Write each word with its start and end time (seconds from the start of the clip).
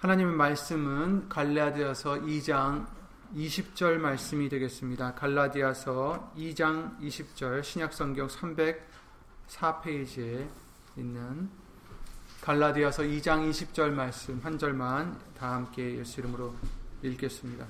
하나님의 0.00 0.34
말씀은 0.34 1.28
갈라디아서 1.28 2.22
2장 2.22 2.86
20절 3.34 3.98
말씀이 3.98 4.48
되겠습니다. 4.48 5.14
갈라디아서 5.14 6.32
2장 6.38 6.98
20절 7.00 7.62
신약성경 7.62 8.28
304페이지에 9.48 10.48
있는 10.96 11.50
갈라디아서 12.40 13.02
2장 13.02 13.50
20절 13.50 13.90
말씀 13.90 14.40
한 14.42 14.56
절만 14.58 15.20
다 15.38 15.52
함께 15.52 15.98
예수 15.98 16.20
이름으로 16.20 16.54
읽겠습니다. 17.02 17.66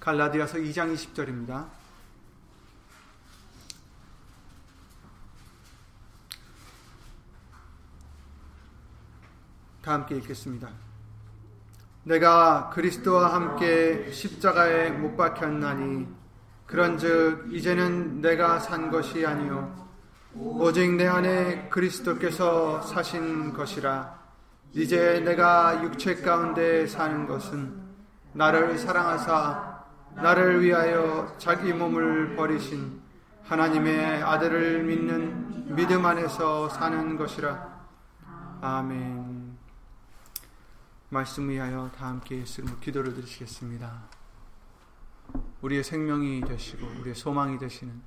갈라디아서 0.00 0.58
2장 0.58 0.94
20절입니다. 0.94 1.77
다 9.88 9.94
함께 9.94 10.16
읽겠습니다. 10.16 10.68
내가 12.02 12.68
그리스도와 12.68 13.32
함께 13.32 14.12
십자가에 14.12 14.90
못 14.90 15.16
박혔나니 15.16 16.06
그런즉 16.66 17.46
이제는 17.50 18.20
내가 18.20 18.58
산 18.58 18.90
것이 18.90 19.24
아니요 19.24 19.88
오직 20.34 20.94
내 20.96 21.06
안에 21.06 21.70
그리스도께서 21.70 22.82
사신 22.82 23.54
것이라 23.54 24.14
이제 24.74 25.20
내가 25.20 25.82
육체 25.82 26.16
가운데 26.16 26.86
사는 26.86 27.26
것은 27.26 27.80
나를 28.34 28.76
사랑하사 28.76 29.84
나를 30.16 30.62
위하여 30.62 31.34
자기 31.38 31.72
몸을 31.72 32.36
버리신 32.36 33.00
하나님의 33.44 34.22
아들을 34.22 34.82
믿는 34.82 35.74
믿음 35.74 36.04
안에서 36.04 36.68
사는 36.68 37.16
것이라 37.16 37.78
아멘. 38.60 39.37
말씀 41.10 41.48
위하여 41.48 41.90
다 41.96 42.08
함께 42.08 42.40
예수님 42.40 42.80
기도를 42.80 43.14
드리시겠습니다. 43.14 44.10
우리의 45.62 45.82
생명이 45.82 46.42
되시고 46.42 46.86
우리의 47.00 47.14
소망이 47.14 47.58
되시는 47.58 48.02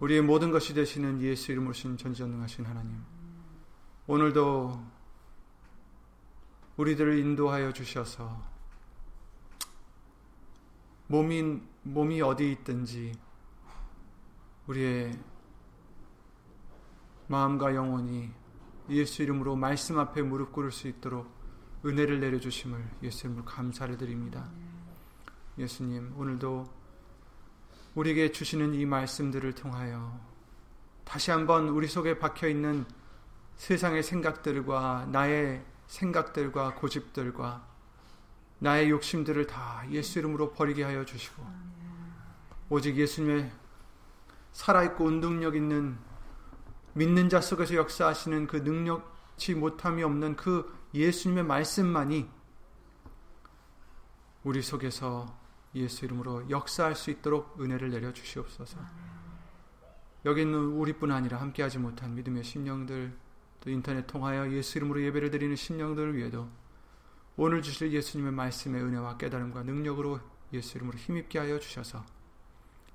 우리의 0.00 0.20
모든 0.22 0.50
것이 0.50 0.74
되시는 0.74 1.20
예수 1.22 1.52
이름으로 1.52 1.72
신 1.72 1.96
전지전능하신 1.96 2.64
하나님 2.66 3.00
오늘도 4.08 4.84
우리들을 6.76 7.18
인도하여 7.18 7.72
주셔서 7.72 8.42
몸이 11.06 11.60
몸이 11.82 12.22
어디 12.22 12.50
있든지 12.52 13.12
우리의 14.66 15.16
마음과 17.28 17.76
영혼이 17.76 18.30
예수 18.88 19.22
이름으로 19.22 19.54
말씀 19.54 19.98
앞에 19.98 20.22
무릎 20.22 20.52
꿇을 20.52 20.72
수 20.72 20.88
있도록 20.88 21.39
은혜를 21.84 22.20
내려주심을 22.20 22.82
예수님을 23.02 23.44
감사를 23.44 23.96
드립니다. 23.96 24.48
예수님, 25.58 26.14
오늘도 26.16 26.68
우리에게 27.94 28.32
주시는 28.32 28.74
이 28.74 28.84
말씀들을 28.86 29.54
통하여 29.54 30.20
다시 31.04 31.30
한번 31.30 31.68
우리 31.68 31.88
속에 31.88 32.18
박혀 32.18 32.48
있는 32.48 32.84
세상의 33.56 34.02
생각들과 34.02 35.08
나의 35.10 35.64
생각들과 35.86 36.74
고집들과 36.76 37.66
나의 38.58 38.90
욕심들을 38.90 39.46
다 39.46 39.84
예수 39.90 40.18
이름으로 40.18 40.52
버리게 40.52 40.84
하여 40.84 41.04
주시고 41.04 41.44
오직 42.68 42.96
예수님의 42.96 43.50
살아있고 44.52 45.04
운동력 45.04 45.56
있는 45.56 45.98
믿는 46.92 47.28
자 47.28 47.40
속에서 47.40 47.74
역사하시는 47.74 48.46
그 48.46 48.56
능력치 48.56 49.54
못함이 49.54 50.02
없는 50.02 50.36
그 50.36 50.79
예수님의 50.94 51.44
말씀만이 51.44 52.28
우리 54.42 54.62
속에서 54.62 55.38
예수 55.74 56.04
이름으로 56.04 56.50
역사할 56.50 56.94
수 56.94 57.10
있도록 57.10 57.60
은혜를 57.60 57.90
내려 57.90 58.12
주시옵소서. 58.12 58.78
여기 60.24 60.42
있는 60.42 60.58
우리뿐 60.58 61.12
아니라 61.12 61.40
함께하지 61.40 61.78
못한 61.78 62.14
믿음의 62.14 62.44
심령들 62.44 63.16
또 63.60 63.70
인터넷 63.70 64.06
통하여 64.06 64.50
예수 64.52 64.78
이름으로 64.78 65.02
예배를 65.02 65.30
드리는 65.30 65.54
심령들을 65.54 66.16
위해도 66.16 66.48
오늘 67.36 67.62
주실 67.62 67.92
예수님의 67.92 68.32
말씀의 68.32 68.82
은혜와 68.82 69.16
깨달음과 69.16 69.62
능력으로 69.62 70.20
예수 70.52 70.76
이름으로 70.76 70.98
힘입게 70.98 71.38
하여 71.38 71.58
주셔서 71.58 72.04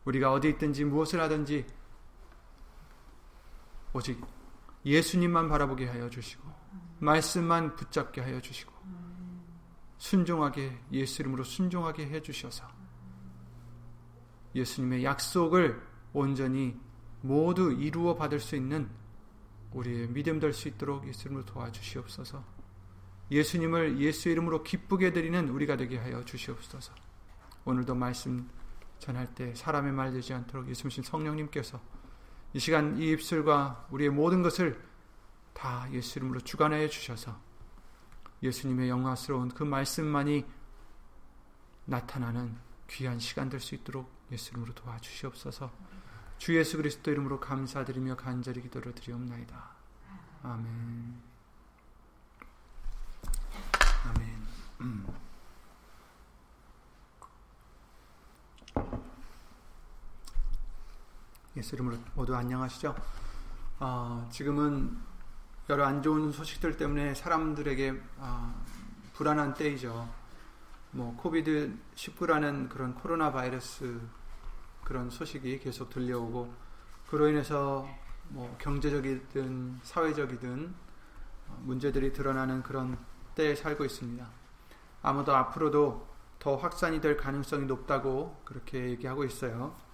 우리가 0.03 0.31
어디 0.31 0.49
있든지 0.49 0.85
무엇을 0.85 1.21
하든지 1.21 1.65
오직 3.93 4.21
예수님만 4.85 5.49
바라보게 5.49 5.87
하여 5.87 6.09
주시고 6.09 6.43
말씀만 6.99 7.75
붙잡게 7.75 8.21
하여 8.21 8.39
주시고 8.39 8.73
순종하게 9.97 10.77
예수 10.91 11.21
이름으로 11.21 11.43
순종하게 11.43 12.07
해 12.07 12.21
주셔서 12.21 12.67
예수님의 14.53 15.03
약속을 15.03 15.81
온전히 16.13 16.79
모두 17.21 17.71
이루어 17.73 18.15
받을 18.15 18.39
수 18.39 18.55
있는 18.55 18.89
우리의 19.71 20.07
믿음 20.09 20.39
될 20.39 20.53
수 20.53 20.69
있도록 20.69 21.07
예수 21.07 21.27
이름으로 21.27 21.45
도와주시옵소서. 21.45 22.43
예수님을 23.31 23.99
예수 23.99 24.29
이름으로 24.29 24.63
기쁘게 24.63 25.11
드리는 25.11 25.49
우리가 25.49 25.75
되게 25.75 25.97
하여 25.97 26.23
주시옵소서. 26.23 26.93
오늘도 27.65 27.95
말씀 27.95 28.49
전할 28.99 29.33
때 29.33 29.53
사람의 29.55 29.91
말 29.91 30.11
되지 30.13 30.33
않도록 30.33 30.69
예수님 30.69 31.03
성령님께서 31.03 31.81
이 32.55 32.59
시간 32.59 32.97
이 32.97 33.11
입술과 33.11 33.87
우리의 33.91 34.11
모든 34.11 34.41
것을 34.41 34.81
다 35.51 35.91
예수 35.91 36.19
이름으로 36.19 36.39
주관하여 36.39 36.87
주셔서 36.87 37.37
예수님의 38.41 38.87
영화스러운 38.87 39.49
그 39.49 39.63
말씀만이 39.65 40.45
나타나는 41.83 42.55
귀한 42.87 43.19
시간 43.19 43.49
될 43.49 43.59
수 43.59 43.75
있도록 43.75 44.09
예수 44.31 44.51
이름으로 44.51 44.73
도와주시옵소서. 44.73 45.69
주 46.37 46.55
예수 46.55 46.77
그리스도 46.77 47.11
이름으로 47.11 47.41
감사드리며 47.41 48.15
간절히 48.15 48.61
기도를 48.61 48.95
드리옵나이다. 48.95 49.71
아멘. 50.43 51.21
아멘. 54.05 54.47
음. 54.79 55.24
예수 61.57 61.75
이름으로 61.75 61.97
모두 62.15 62.35
안녕하시죠? 62.35 62.93
어, 63.79 64.27
지금은 64.29 64.97
여러 65.69 65.85
안 65.85 66.03
좋은 66.03 66.33
소식들 66.33 66.75
때문에 66.75 67.13
사람들에게 67.13 68.01
아, 68.19 68.53
불안한 69.13 69.53
때이죠. 69.53 70.09
뭐 70.91 71.15
코비드 71.15 71.73
19라는 71.95 72.67
그런 72.67 72.93
코로나 72.93 73.31
바이러스 73.31 74.01
그런 74.83 75.09
소식이 75.09 75.59
계속 75.59 75.89
들려오고 75.89 76.53
그로 77.09 77.29
인해서 77.29 77.87
뭐 78.27 78.53
경제적이든 78.59 79.79
사회적이든 79.81 80.75
문제들이 81.61 82.11
드러나는 82.11 82.63
그런 82.63 82.97
때에 83.33 83.55
살고 83.55 83.85
있습니다. 83.85 84.27
아무도 85.01 85.33
앞으로도 85.33 86.05
더 86.37 86.57
확산이 86.57 86.99
될 86.99 87.15
가능성이 87.15 87.65
높다고 87.65 88.41
그렇게 88.43 88.89
얘기하고 88.89 89.23
있어요. 89.23 89.84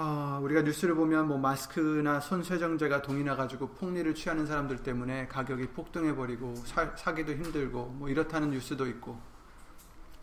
어, 0.00 0.38
우리가 0.44 0.62
뉴스를 0.62 0.94
보면 0.94 1.26
뭐 1.26 1.38
마스크나 1.38 2.20
손 2.20 2.44
세정제가 2.44 3.02
동이 3.02 3.24
나 3.24 3.34
가지고 3.34 3.70
폭리를 3.70 4.14
취하는 4.14 4.46
사람들 4.46 4.84
때문에 4.84 5.26
가격이 5.26 5.70
폭등해 5.70 6.14
버리고 6.14 6.54
사, 6.54 6.94
사기도 6.94 7.32
힘들고 7.32 7.86
뭐 7.86 8.08
이렇다는 8.08 8.50
뉴스도 8.50 8.86
있고 8.86 9.20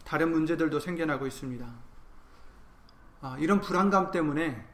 다른 0.06 0.31
문제들도 0.31 0.80
생겨나고 0.80 1.28
있습니다. 1.28 1.68
어, 3.22 3.36
이런 3.38 3.59
불안감 3.59 4.12
때문에 4.12 4.66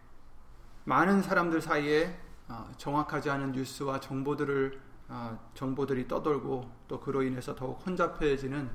많은 0.83 1.23
사람들 1.23 1.61
사이에 1.63 2.19
어, 2.47 2.71
정확하지 2.77 3.31
않은 3.31 3.53
뉴스와 3.53 4.01
정보들을 4.01 4.79
어, 5.07 5.49
정보들이 5.55 6.07
떠돌고 6.07 6.69
또 6.87 6.99
그로 6.99 7.23
인해서 7.23 7.55
더욱 7.55 7.83
혼잡해지는 7.87 8.69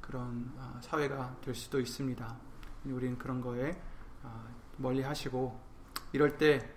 그런 0.00 0.52
어, 0.58 0.78
사회가 0.80 1.38
될 1.40 1.56
수도 1.56 1.80
있습니다. 1.80 2.36
우리는 2.84 3.18
그런 3.18 3.40
거에 3.40 3.76
어, 4.22 4.44
멀리 4.76 5.02
하시고 5.02 5.71
이럴 6.12 6.36
때 6.36 6.70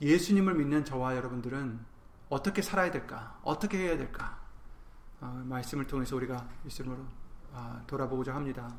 예수님을 0.00 0.54
믿는 0.54 0.84
저와 0.84 1.16
여러분들은 1.16 1.78
어떻게 2.28 2.62
살아야 2.62 2.90
될까? 2.90 3.38
어떻게 3.42 3.78
해야 3.78 3.96
될까? 3.96 4.40
어, 5.20 5.42
말씀을 5.46 5.86
통해서 5.86 6.16
우리가 6.16 6.48
예수님으로 6.64 7.02
어, 7.52 7.82
돌아보고자 7.86 8.34
합니다. 8.34 8.74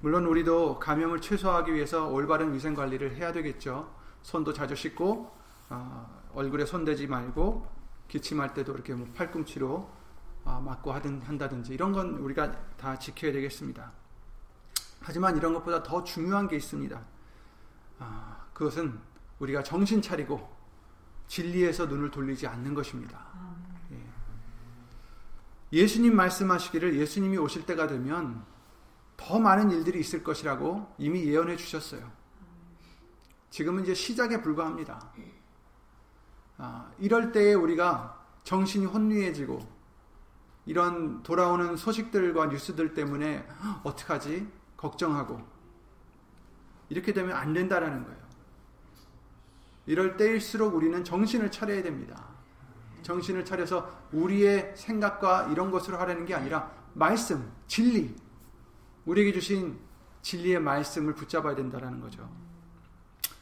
물론 0.00 0.26
우리도 0.26 0.80
감염을 0.80 1.20
최소화하기 1.20 1.72
위해서 1.72 2.08
올바른 2.08 2.52
위생 2.52 2.74
관리를 2.74 3.16
해야 3.16 3.32
되겠죠. 3.32 3.94
손도 4.22 4.52
자주 4.52 4.74
씻고 4.74 5.32
어, 5.70 6.22
얼굴에 6.34 6.66
손대지 6.66 7.06
말고 7.06 7.66
기침할 8.08 8.52
때도 8.52 8.74
이렇게 8.74 8.94
뭐 8.94 9.06
팔꿈치로 9.14 9.88
어, 10.44 10.60
맞고 10.60 10.92
하든 10.92 11.22
한다든지 11.22 11.72
이런 11.72 11.92
건 11.92 12.16
우리가 12.16 12.50
다 12.76 12.98
지켜야 12.98 13.32
되겠습니다. 13.32 13.92
하지만 15.00 15.36
이런 15.36 15.54
것보다 15.54 15.82
더 15.82 16.02
중요한 16.02 16.48
게 16.48 16.56
있습니다. 16.56 17.00
아, 18.00 18.41
그것은 18.52 18.98
우리가 19.38 19.62
정신 19.62 20.00
차리고 20.00 20.50
진리에서 21.26 21.86
눈을 21.86 22.10
돌리지 22.10 22.46
않는 22.46 22.74
것입니다. 22.74 23.26
예. 25.72 25.86
수님 25.86 26.14
말씀하시기를 26.14 26.96
예수님이 26.98 27.38
오실 27.38 27.64
때가 27.64 27.86
되면 27.86 28.44
더 29.16 29.38
많은 29.38 29.70
일들이 29.70 30.00
있을 30.00 30.22
것이라고 30.22 30.94
이미 30.98 31.24
예언해 31.24 31.56
주셨어요. 31.56 32.10
지금은 33.50 33.82
이제 33.82 33.94
시작에 33.94 34.42
불과합니다. 34.42 35.12
아, 36.58 36.90
이럴 36.98 37.32
때에 37.32 37.54
우리가 37.54 38.22
정신이 38.44 38.86
혼미해지고 38.86 39.60
이런 40.66 41.22
돌아오는 41.22 41.76
소식들과 41.76 42.46
뉴스들 42.46 42.94
때문에 42.94 43.46
어떡하지? 43.82 44.48
걱정하고 44.76 45.40
이렇게 46.88 47.12
되면 47.12 47.36
안 47.36 47.52
된다라는 47.52 48.04
거예요. 48.04 48.21
이럴 49.86 50.16
때일수록 50.16 50.74
우리는 50.74 51.02
정신을 51.02 51.50
차려야 51.50 51.82
됩니다. 51.82 52.24
정신을 53.02 53.44
차려서 53.44 54.08
우리의 54.12 54.74
생각과 54.76 55.48
이런 55.50 55.70
것으로 55.70 55.98
하려는 55.98 56.24
게 56.24 56.34
아니라 56.34 56.70
말씀, 56.94 57.50
진리, 57.66 58.14
우리에게 59.04 59.32
주신 59.32 59.78
진리의 60.22 60.60
말씀을 60.60 61.14
붙잡아야 61.14 61.54
된다는 61.54 62.00
거죠. 62.00 62.30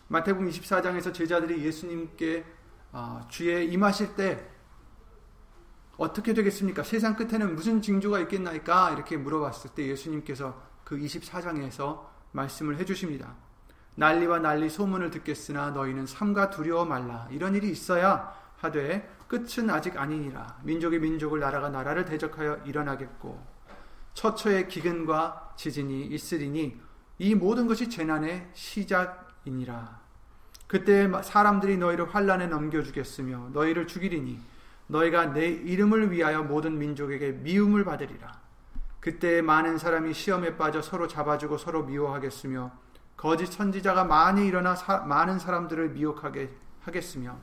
마태복음 0.09 0.49
24장에서 0.49 1.13
제자들이 1.13 1.65
예수님께 1.65 2.45
아, 2.93 3.25
주에 3.29 3.65
임하실 3.65 4.17
때 4.17 4.49
어떻게 5.97 6.33
되겠습니까? 6.33 6.83
세상 6.83 7.15
끝에는 7.15 7.55
무슨 7.55 7.83
징조가 7.83 8.21
있겠나이까? 8.21 8.93
이렇게 8.93 9.17
물어봤을 9.17 9.71
때 9.75 9.87
예수님께서 9.87 10.61
그 10.83 10.97
24장에서 10.97 12.07
말씀을 12.33 12.79
해주십니다. 12.79 13.37
난리와 14.01 14.39
난리 14.39 14.71
소문을 14.71 15.11
듣겠으나 15.11 15.73
너희는 15.73 16.07
삼가 16.07 16.49
두려워 16.49 16.87
말라. 16.87 17.29
이런 17.31 17.55
일이 17.55 17.71
있어야 17.71 18.35
하되 18.57 19.07
끝은 19.29 19.69
아직 19.69 19.99
아니니라. 19.99 20.57
민족이 20.63 20.99
민족을 20.99 21.39
나라가 21.39 21.69
나라를 21.69 22.07
대적하여 22.07 22.63
일어나겠고 22.65 23.39
처처의 24.15 24.69
기근과 24.69 25.53
지진이 25.55 26.07
있으리니 26.07 26.81
이 27.19 27.35
모든 27.35 27.67
것이 27.67 27.91
재난의 27.91 28.49
시작이니라. 28.55 30.01
그때 30.67 31.11
사람들이 31.23 31.77
너희를 31.77 32.09
환란에 32.15 32.47
넘겨주겠으며 32.47 33.51
너희를 33.53 33.87
죽이리니 33.87 34.41
너희가 34.87 35.35
내 35.35 35.47
이름을 35.47 36.11
위하여 36.11 36.43
모든 36.43 36.79
민족에게 36.79 37.33
미움을 37.33 37.85
받으리라. 37.85 38.41
그때 38.99 39.43
많은 39.43 39.77
사람이 39.77 40.15
시험에 40.15 40.57
빠져 40.57 40.81
서로 40.81 41.07
잡아주고 41.07 41.59
서로 41.59 41.85
미워하겠으며 41.85 42.89
거짓 43.21 43.53
선지자가 43.53 44.05
많이 44.05 44.47
일어나 44.47 44.75
사, 44.75 45.01
많은 45.01 45.39
사람들을 45.39 45.91
미혹하게 45.91 46.49
하겠으며 46.81 47.37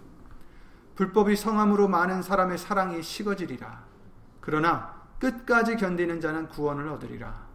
불법이 0.96 1.36
성함으로 1.36 1.88
많은 1.88 2.24
사람의 2.24 2.58
사랑이 2.58 3.04
식어지리라. 3.04 3.84
그러나 4.42 5.04
끝까지 5.20 5.76
견디는 5.76 6.20
자는 6.20 6.48
구원을 6.48 6.88
얻으리라. 6.88 7.46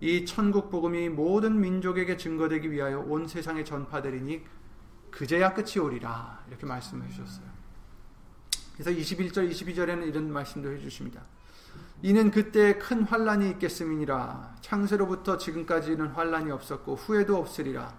이 0.00 0.26
천국 0.26 0.70
복음이 0.70 1.08
모든 1.08 1.58
민족에게 1.58 2.18
증거되기 2.18 2.70
위하여 2.70 3.00
온 3.00 3.26
세상에 3.26 3.64
전파되리니 3.64 4.44
그제야 5.10 5.54
끝이 5.54 5.78
오리라. 5.78 6.44
이렇게 6.48 6.66
말씀해 6.66 7.08
주셨어요. 7.08 7.46
그래서 8.74 8.90
21절 8.90 9.50
22절에는 9.50 10.06
이런 10.06 10.30
말씀도 10.30 10.70
해 10.70 10.78
주십니다. 10.78 11.22
이는 12.02 12.30
그때 12.30 12.78
큰 12.78 13.02
환란이 13.02 13.50
있겠음이니라 13.50 14.56
창세로부터 14.60 15.36
지금까지는 15.36 16.08
환란이 16.08 16.50
없었고 16.50 16.94
후에도 16.94 17.36
없으리라 17.38 17.92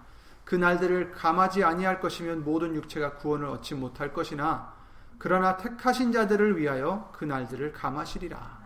그 0.44 0.54
날들을 0.54 1.12
감하지 1.12 1.64
아니할 1.64 2.00
것이면 2.00 2.44
모든 2.44 2.74
육체가 2.74 3.16
구원을 3.16 3.46
얻지 3.46 3.74
못할 3.74 4.12
것이나 4.12 4.74
그러나 5.18 5.58
택하신 5.58 6.12
자들을 6.12 6.58
위하여 6.58 7.10
그 7.12 7.26
날들을 7.26 7.72
감하시리라 7.72 8.60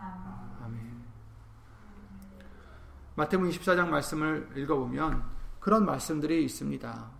아멘. 0.63 1.03
마태복음 3.15 3.51
24장 3.51 3.89
말씀을 3.89 4.51
읽어보면 4.55 5.23
그런 5.59 5.85
말씀들이 5.85 6.45
있습니다. 6.45 7.11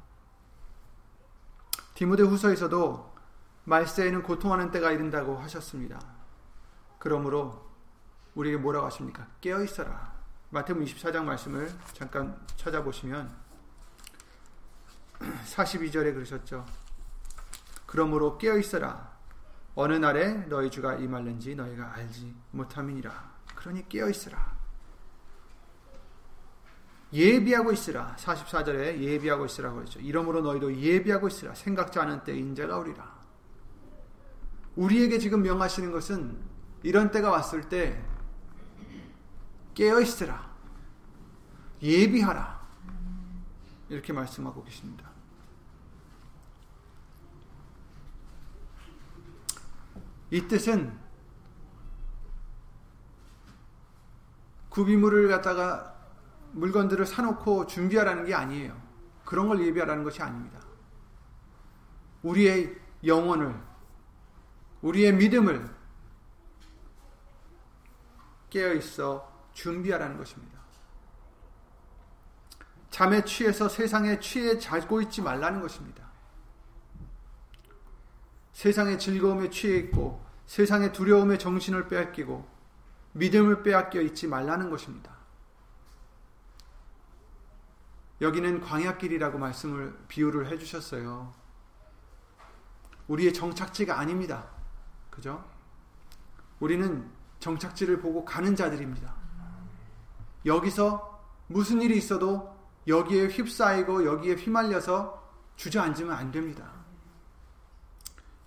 디모데 1.95 2.23
후서에서도 2.23 3.13
말세에는 3.65 4.23
고통하는 4.23 4.71
때가 4.71 4.91
이른다고 4.91 5.37
하셨습니다. 5.37 5.99
그러므로 6.99 7.64
우리에게 8.35 8.57
뭐라고 8.57 8.85
하십니까? 8.87 9.27
깨어 9.41 9.63
있어라. 9.63 10.13
마태복음 10.49 10.85
24장 10.85 11.23
말씀을 11.23 11.71
잠깐 11.93 12.37
찾아보시면 12.57 13.33
42절에 15.19 16.13
그러셨죠. 16.13 16.65
그러므로 17.85 18.37
깨어 18.37 18.57
있어라. 18.57 19.15
어느 19.73 19.93
날에 19.93 20.33
너희 20.47 20.69
주가 20.69 20.95
임할는지 20.95 21.55
너희가 21.55 21.93
알지 21.95 22.33
못함이니라. 22.51 23.35
그러니 23.55 23.87
깨어 23.89 24.09
있으라. 24.09 24.55
예비하고 27.13 27.71
있으라. 27.71 28.15
44절에 28.17 28.99
예비하고 28.99 29.45
있으라고 29.45 29.81
했죠. 29.81 29.99
이러므로 29.99 30.41
너희도 30.41 30.75
예비하고 30.75 31.27
있으라. 31.27 31.55
생각지 31.55 31.99
않은 31.99 32.23
때 32.23 32.35
인자가 32.37 32.77
오리라. 32.77 33.15
우리에게 34.75 35.19
지금 35.19 35.41
명하시는 35.41 35.91
것은 35.91 36.37
이런 36.83 37.11
때가 37.11 37.29
왔을 37.31 37.69
때 37.69 38.03
깨어 39.75 40.01
있으라. 40.01 40.49
예비하라. 41.81 42.65
이렇게 43.89 44.11
말씀하고 44.13 44.63
계십니다. 44.63 45.11
이 50.31 50.47
뜻은 50.47 50.97
구비물을 54.69 55.29
갖다가 55.29 55.95
물건들을 56.53 57.05
사놓고 57.05 57.67
준비하라는 57.67 58.25
게 58.25 58.33
아니에요. 58.33 58.81
그런 59.23 59.47
걸 59.47 59.65
예비하라는 59.65 60.03
것이 60.03 60.21
아닙니다. 60.21 60.59
우리의 62.23 62.75
영혼을 63.05 63.55
우리의 64.81 65.13
믿음을 65.13 65.73
깨어 68.49 68.73
있어 68.73 69.34
준비하라는 69.55 70.17
것입니다. 70.17 70.59
잠에 72.91 73.25
취해서 73.25 73.67
세상에 73.67 74.19
취해 74.19 74.59
자고 74.59 75.01
있지 75.01 75.21
말라는 75.21 75.61
것입니다. 75.61 76.05
세상의 78.53 78.99
즐거움에 78.99 79.49
취해 79.49 79.77
있고 79.79 80.23
세상의 80.45 80.93
두려움에 80.93 81.37
정신을 81.37 81.87
빼앗기고 81.87 82.47
믿음을 83.13 83.63
빼앗겨 83.63 84.01
있지 84.01 84.27
말라는 84.27 84.69
것입니다. 84.69 85.15
여기는 88.21 88.61
광야길이라고 88.61 89.37
말씀을 89.37 89.97
비유를 90.07 90.47
해 90.47 90.57
주셨어요. 90.57 91.33
우리의 93.07 93.33
정착지가 93.33 93.99
아닙니다. 93.99 94.47
그죠? 95.09 95.43
우리는 96.59 97.09
정착지를 97.39 97.99
보고 97.99 98.23
가는 98.23 98.55
자들입니다. 98.55 99.24
여기서 100.45 101.23
무슨 101.47 101.81
일이 101.81 101.97
있어도 101.97 102.55
여기에 102.87 103.27
휩싸이고 103.27 104.05
여기에 104.05 104.35
휘말려서 104.35 105.23
주저앉으면 105.55 106.15
안 106.15 106.31
됩니다. 106.31 106.71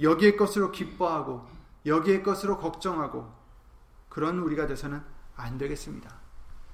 여기의 0.01 0.37
것으로 0.37 0.71
기뻐하고 0.71 1.49
여기의 1.87 2.23
것으로 2.23 2.59
걱정하고 2.59 3.33
그런 4.09 4.39
우리가 4.39 4.67
돼서는 4.67 5.03
안 5.37 5.59
되겠습니다. 5.59 6.15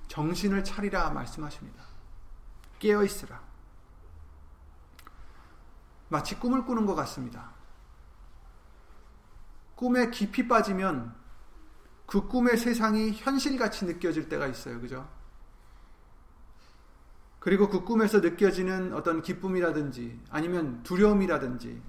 정신을 0.09 0.64
차리라 0.64 1.11
말씀하십니다. 1.11 1.85
깨어 2.78 3.02
있으라. 3.04 3.40
마치 6.09 6.38
꿈을 6.38 6.64
꾸는 6.64 6.87
것 6.87 6.95
같습니다. 6.95 7.50
꿈에 9.75 10.11
깊이 10.11 10.47
빠지면 10.47 11.14
그 12.07 12.29
꿈의 12.29 12.57
세상이 12.57 13.13
현실같이 13.13 13.87
느껴질 13.87 14.29
때가 14.29 14.47
있어요. 14.47 14.81
그죠? 14.81 15.09
그리고 17.41 17.69
그 17.69 17.85
꿈에서 17.85 18.21
느껴지는 18.21 18.95
어떤 18.95 19.21
기쁨이라든지 19.21 20.19
아니면 20.31 20.83
두려움이라든지 20.83 21.83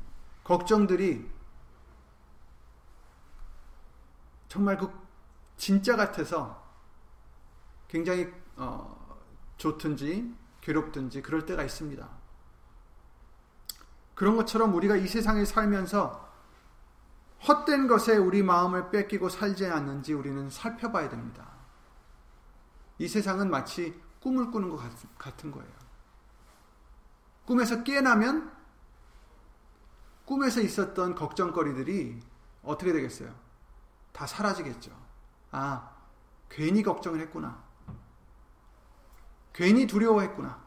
걱정들이 0.43 1.29
정말 4.49 4.77
그 4.77 4.89
진짜 5.57 5.95
같아서 5.95 6.63
굉장히 7.87 8.31
어, 8.57 9.17
좋든지 9.57 10.35
괴롭든지 10.61 11.21
그럴 11.21 11.45
때가 11.45 11.63
있습니다. 11.63 12.09
그런 14.13 14.35
것처럼 14.35 14.73
우리가 14.73 14.95
이 14.95 15.07
세상에 15.07 15.45
살면서 15.45 16.24
헛된 17.47 17.87
것에 17.87 18.17
우리 18.17 18.41
마음을 18.41 18.89
뺏기고 18.89 19.29
살지 19.29 19.67
않는지 19.67 20.13
우리는 20.13 20.49
살펴봐야 20.49 21.09
됩니다. 21.09 21.47
이 22.97 23.07
세상은 23.07 23.49
마치 23.49 23.99
꿈을 24.19 24.49
꾸는 24.49 24.69
것 24.69 24.81
같은 25.17 25.51
거예요. 25.51 25.71
꿈에서 27.45 27.83
깨어나면 27.83 28.51
꿈에서 30.25 30.61
있었던 30.61 31.13
걱정거리들이 31.13 32.19
어떻게 32.63 32.91
되겠어요? 32.91 33.31
다 34.11 34.25
사라지겠죠. 34.25 34.91
아, 35.51 35.91
괜히 36.49 36.81
걱정을 36.81 37.19
했구나. 37.21 37.63
괜히 39.53 39.85
두려워했구나. 39.85 40.65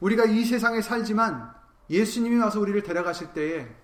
우리가 0.00 0.26
이 0.26 0.44
세상에 0.44 0.82
살지만 0.82 1.55
예수님이 1.88 2.36
와서 2.38 2.60
우리를 2.60 2.82
데려가실 2.82 3.32
때에 3.32 3.76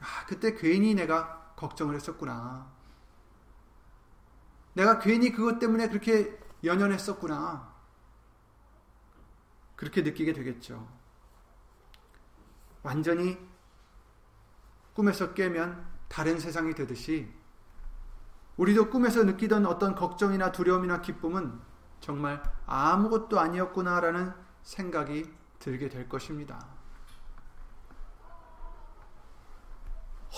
아, 0.00 0.26
그때 0.26 0.54
괜히 0.54 0.94
내가 0.94 1.54
걱정을 1.56 1.94
했었구나. 1.94 2.70
내가 4.74 4.98
괜히 4.98 5.30
그것 5.30 5.58
때문에 5.58 5.88
그렇게 5.88 6.38
연연했었구나. 6.64 7.72
그렇게 9.76 10.02
느끼게 10.02 10.32
되겠죠. 10.32 10.88
완전히 12.82 13.38
꿈에서 14.94 15.34
깨면 15.34 15.86
다른 16.08 16.38
세상이 16.38 16.74
되듯이 16.74 17.32
우리도 18.56 18.90
꿈에서 18.90 19.24
느끼던 19.24 19.66
어떤 19.66 19.94
걱정이나 19.94 20.52
두려움이나 20.52 21.00
기쁨은 21.00 21.60
정말 22.00 22.42
아무것도 22.66 23.40
아니었구나라는 23.40 24.34
생각이 24.62 25.32
들게 25.62 25.88
될 25.88 26.08
것입니다. 26.08 26.58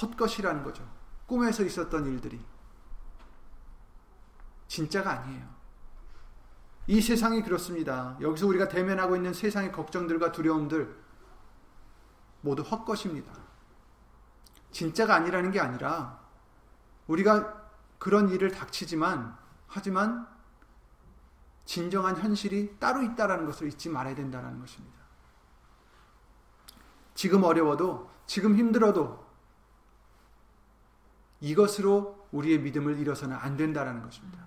헛것이라는 0.00 0.62
거죠. 0.62 0.86
꿈에서 1.26 1.64
있었던 1.64 2.04
일들이. 2.06 2.44
진짜가 4.68 5.10
아니에요. 5.10 5.48
이 6.88 7.00
세상이 7.00 7.42
그렇습니다. 7.42 8.18
여기서 8.20 8.46
우리가 8.46 8.68
대면하고 8.68 9.16
있는 9.16 9.32
세상의 9.32 9.72
걱정들과 9.72 10.30
두려움들 10.30 11.02
모두 12.42 12.62
헛것입니다. 12.62 13.32
진짜가 14.72 15.14
아니라는 15.14 15.52
게 15.52 15.60
아니라 15.60 16.20
우리가 17.06 17.70
그런 17.98 18.28
일을 18.28 18.50
닥치지만 18.50 19.38
하지만 19.68 20.28
진정한 21.64 22.16
현실이 22.16 22.78
따로 22.78 23.02
있다라는 23.02 23.46
것을 23.46 23.68
잊지 23.68 23.88
말아야 23.88 24.14
된다는 24.14 24.60
것입니다. 24.60 25.03
지금 27.24 27.42
어려워도 27.42 28.10
지금 28.26 28.54
힘들어도 28.54 29.24
이것으로 31.40 32.28
우리의 32.32 32.60
믿음을 32.60 32.98
잃어서는 32.98 33.34
안 33.34 33.56
된다라는 33.56 34.02
것입니다. 34.02 34.44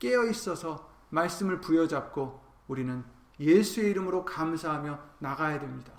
깨어 0.00 0.24
있어서 0.24 0.90
말씀을 1.10 1.60
부여잡고 1.60 2.42
우리는 2.66 3.04
예수의 3.38 3.92
이름으로 3.92 4.24
감사하며 4.24 4.98
나가야 5.20 5.60
됩니다. 5.60 5.92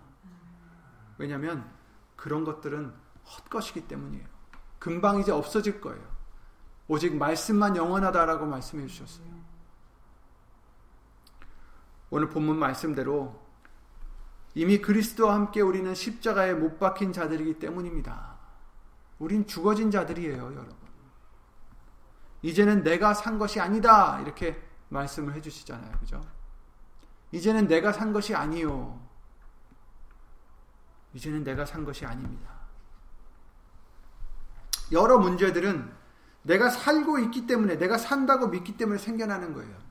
왜냐하면 1.18 1.72
그런 2.18 2.44
것들은 2.44 2.94
헛것이기 3.26 3.88
때문이에요. 3.88 4.28
금방 4.80 5.22
이제 5.22 5.32
없어질 5.32 5.80
거예요. 5.80 6.06
오직 6.90 7.16
말씀만 7.16 7.78
영원하다라고 7.78 8.48
말씀해 8.48 8.86
주셨어요. 8.86 9.28
오늘 12.10 12.28
본문 12.28 12.60
말씀대로 12.60 13.41
이미 14.54 14.80
그리스도와 14.80 15.36
함께 15.36 15.62
우리는 15.62 15.94
십자가에 15.94 16.54
못 16.54 16.78
박힌 16.78 17.14
자들이기 17.14 17.60
때문입니다. 17.60 18.38
우린 19.20 19.48
죽어진 19.48 19.92
자들이에요, 19.92 20.38
여러분. 20.38 20.76
이제는 22.42 22.84
내가 22.84 23.14
산 23.14 23.38
것이 23.38 23.60
아니다. 23.60 24.20
이렇게 24.22 24.62
말씀을 24.90 25.36
해 25.36 25.42
주시잖아요. 25.42 25.92
그죠? 26.00 26.22
이제는 27.32 27.68
내가 27.68 27.94
산 27.94 28.12
것이 28.12 28.36
아니요. 28.36 29.00
이제는 31.14 31.44
내가 31.44 31.66
산 31.66 31.86
것이 31.86 32.06
아닙니다. 32.06 32.52
여러 34.92 35.18
문제들은 35.18 35.94
내가 36.44 36.70
살고 36.70 37.20
있기 37.20 37.48
때문에, 37.48 37.78
내가 37.78 37.98
산다고 37.98 38.48
믿기 38.48 38.76
때문에 38.76 38.98
생겨나는 38.98 39.54
거예요. 39.54 39.91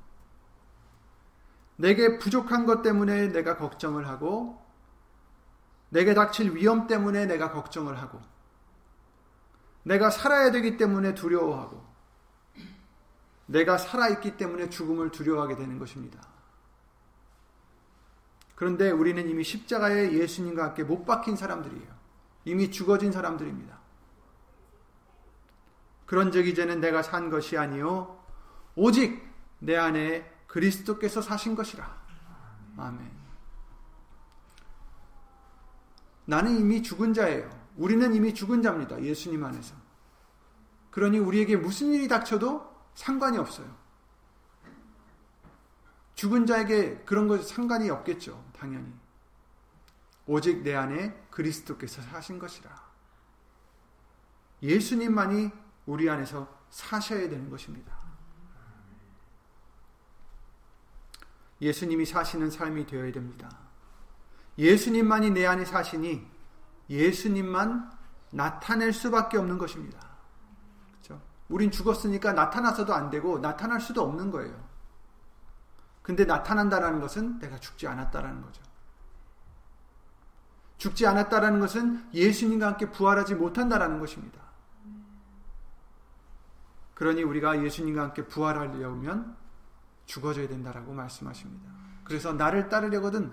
내게 1.80 2.18
부족한 2.18 2.66
것 2.66 2.82
때문에 2.82 3.28
내가 3.28 3.56
걱정을 3.56 4.06
하고, 4.06 4.62
내게 5.88 6.12
닥칠 6.12 6.54
위험 6.54 6.87
때문에 6.87 7.25
내가 7.25 7.50
걱정을 7.52 7.99
하고, 7.99 8.20
내가 9.82 10.10
살아야 10.10 10.50
되기 10.50 10.76
때문에 10.76 11.14
두려워하고, 11.14 11.82
내가 13.46 13.78
살아있기 13.78 14.37
때문에 14.37 14.68
죽음을 14.68 15.10
두려워하게 15.10 15.56
되는 15.56 15.78
것입니다. 15.78 16.20
그런데 18.54 18.90
우리는 18.90 19.26
이미 19.26 19.42
십자가에 19.42 20.12
예수님과 20.12 20.64
함께 20.64 20.84
못 20.84 21.06
박힌 21.06 21.34
사람들이에요. 21.34 21.88
이미 22.44 22.70
죽어진 22.70 23.10
사람들입니다. 23.10 23.80
그런즉 26.04 26.46
이제는 26.46 26.80
내가 26.80 27.02
산 27.02 27.30
것이 27.30 27.56
아니요 27.56 28.22
오직 28.75 29.26
내 29.60 29.76
안에 29.76 30.39
그리스도께서 30.50 31.23
사신 31.23 31.54
것이라. 31.54 32.02
아멘. 32.76 33.09
나는 36.25 36.59
이미 36.59 36.83
죽은 36.83 37.14
자예요. 37.14 37.49
우리는 37.76 38.12
이미 38.14 38.35
죽은 38.35 38.61
자입니다. 38.61 39.00
예수님 39.00 39.45
안에서. 39.45 39.76
그러니 40.90 41.21
우리에게 41.21 41.57
무슨 41.57 41.92
일이 41.92 42.09
닥쳐도 42.09 42.69
상관이 42.95 43.38
없어요. 43.38 43.73
죽은 46.14 46.47
자에게 46.47 46.99
그런 47.04 47.28
것 47.28 47.47
상관이 47.47 47.88
없겠죠. 47.88 48.45
당연히. 48.52 48.92
오직 50.26 50.62
내 50.62 50.75
안에 50.75 51.14
그리스도께서 51.30 52.02
사신 52.02 52.40
것이라. 52.40 52.90
예수님만이 54.62 55.50
우리 55.87 56.11
안에서 56.11 56.52
사셔야 56.71 57.28
되는 57.28 57.49
것입니다. 57.49 58.00
예수님이 61.61 62.07
사시는 62.07 62.50
삶이 62.50 62.87
되어야 62.87 63.12
됩니다. 63.12 63.49
예수님만이 64.59 65.31
내 65.31 65.47
안에 65.47 65.64
사시니 65.64 66.26
예수님만 66.88 67.90
나타낼 68.31 68.93
수밖에 68.93 69.38
없는 69.38 69.59
것입니다. 69.59 69.99
그렇죠? 70.90 71.21
우린 71.49 71.71
죽었으니까 71.71 72.33
나타나서도 72.33 72.95
안 72.95 73.11
되고 73.11 73.38
나타날 73.38 73.81
수도 73.81 74.02
없는 74.02 74.31
거예요. 74.31 74.69
근데 76.02 76.25
나타난다라는 76.25 77.00
것은 77.00 77.38
내가 77.38 77.59
죽지 77.59 77.87
않았다라는 77.87 78.43
거죠. 78.43 78.62
죽지 80.79 81.07
않았다라는 81.07 81.61
것은 81.61 82.09
예수님과 82.14 82.67
함께 82.69 82.90
부활하지 82.90 83.35
못한다라는 83.35 84.00
것입니다. 84.00 84.40
그러니 86.95 87.23
우리가 87.23 87.62
예수님과 87.62 88.02
함께 88.02 88.26
부활하려면 88.26 89.37
죽어져야 90.11 90.49
된다라고 90.49 90.93
말씀하십니다. 90.93 91.71
그래서 92.02 92.33
나를 92.33 92.69
따르려거든 92.69 93.33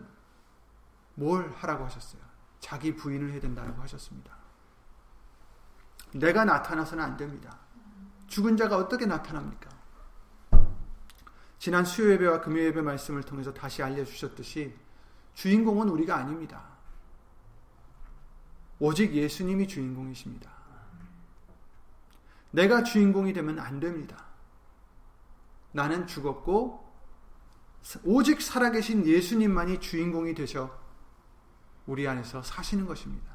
뭘 1.15 1.51
하라고 1.57 1.86
하셨어요? 1.86 2.22
자기 2.60 2.96
부인을 2.96 3.31
해야 3.31 3.39
된다고 3.39 3.81
하셨습니다. 3.81 4.38
내가 6.13 6.46
나타나서는 6.46 7.03
안 7.03 7.17
됩니다. 7.17 7.57
죽은 8.27 8.57
자가 8.57 8.77
어떻게 8.77 9.07
나타납니까? 9.07 9.69
지난 11.57 11.84
수요 11.84 12.12
예배와 12.12 12.41
금요 12.41 12.60
예배 12.60 12.81
말씀을 12.81 13.24
통해서 13.24 13.51
다시 13.51 13.81
알려주셨듯이 13.81 14.75
주인공은 15.34 15.89
우리가 15.89 16.15
아닙니다. 16.15 16.63
오직 18.79 19.13
예수님이 19.13 19.67
주인공이십니다. 19.67 20.51
내가 22.51 22.84
주인공이 22.84 23.34
되면 23.34 23.57
안 23.57 23.79
됩니다. 23.79 24.26
나는 25.77 26.07
죽었고 26.07 26.91
오직 28.03 28.41
살아계신 28.41 29.05
예수님만이 29.05 29.79
주인공이 29.79 30.34
되셔 30.34 30.75
우리 31.86 32.07
안에서 32.07 32.41
사시는 32.41 32.88
것입니다. 32.88 33.31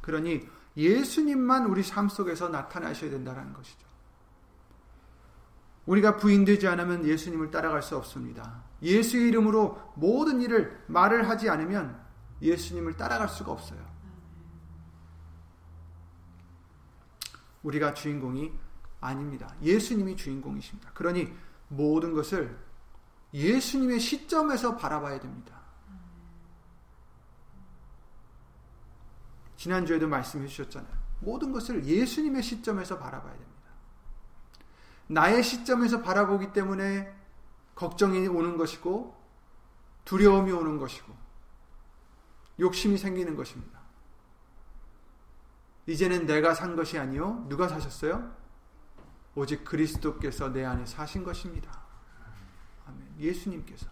그러니 0.00 0.48
예수님만 0.78 1.66
우리 1.66 1.82
삶 1.82 2.08
속에서 2.08 2.48
나타나셔야 2.48 3.10
된다는 3.10 3.52
것이죠. 3.52 3.86
우리가 5.84 6.16
부인되지 6.16 6.66
않으면 6.68 7.04
예수님을 7.04 7.50
따라갈 7.50 7.82
수 7.82 7.98
없습니다. 7.98 8.64
예수의 8.80 9.28
이름으로 9.28 9.92
모든 9.96 10.40
일을 10.40 10.84
말을 10.86 11.28
하지 11.28 11.50
않으면 11.50 12.02
예수님을 12.40 12.96
따라갈 12.96 13.28
수가 13.28 13.52
없어요. 13.52 13.84
우리가 17.62 17.92
주인공이 17.92 18.63
아닙니다. 19.04 19.54
예수님이 19.62 20.16
주인공이십니다. 20.16 20.92
그러니 20.92 21.32
모든 21.68 22.14
것을 22.14 22.58
예수님의 23.34 24.00
시점에서 24.00 24.76
바라봐야 24.76 25.20
됩니다. 25.20 25.60
지난주에도 29.56 30.08
말씀해 30.08 30.46
주셨잖아요. 30.46 31.04
모든 31.20 31.52
것을 31.52 31.84
예수님의 31.84 32.42
시점에서 32.42 32.98
바라봐야 32.98 33.32
됩니다. 33.32 33.52
나의 35.06 35.42
시점에서 35.42 36.02
바라보기 36.02 36.52
때문에 36.52 37.14
걱정이 37.74 38.26
오는 38.26 38.56
것이고 38.56 39.14
두려움이 40.04 40.50
오는 40.52 40.78
것이고 40.78 41.14
욕심이 42.60 42.96
생기는 42.96 43.36
것입니다. 43.36 43.80
이제는 45.86 46.24
내가 46.24 46.54
산 46.54 46.76
것이 46.76 46.98
아니요 46.98 47.44
누가 47.48 47.68
사셨어요? 47.68 48.43
오직 49.34 49.64
그리스도께서 49.64 50.52
내 50.52 50.64
안에 50.64 50.86
사신 50.86 51.24
것입니다. 51.24 51.82
아멘. 52.86 53.14
예수님께서. 53.18 53.86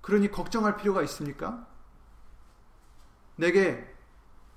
그러니 0.00 0.30
걱정할 0.30 0.76
필요가 0.76 1.02
있습니까? 1.02 1.66
내게 3.36 3.94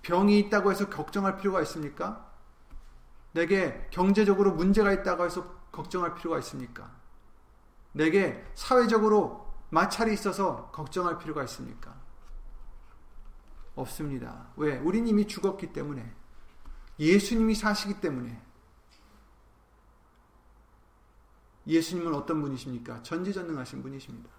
병이 0.02 0.38
있다고 0.40 0.72
해서 0.72 0.90
걱정할 0.90 1.38
필요가 1.38 1.62
있습니까? 1.62 2.32
내게 3.32 3.88
경제적으로 3.90 4.54
문제가 4.54 4.92
있다고 4.92 5.26
해서 5.26 5.50
걱정할 5.72 6.16
필요가 6.16 6.38
있습니까? 6.40 6.92
내게 7.94 8.46
사회적으로 8.54 9.52
마찰이 9.70 10.14
있어서 10.14 10.70
걱정할 10.72 11.18
필요가 11.18 11.44
있습니까? 11.44 11.96
없습니다. 13.76 14.50
왜? 14.56 14.78
우린 14.78 15.08
이미 15.08 15.26
죽었기 15.26 15.74
때문에. 15.74 16.14
예수님이 17.00 17.56
사시기 17.56 18.00
때문에. 18.00 18.42
예수님은 21.66 22.14
어떤 22.14 22.42
분이십니까? 22.42 23.02
전지전능하신 23.04 23.82
분이십니다. 23.82 24.30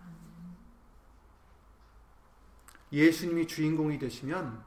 예수님이 2.93 3.47
주인공이 3.47 3.99
되시면 3.99 4.63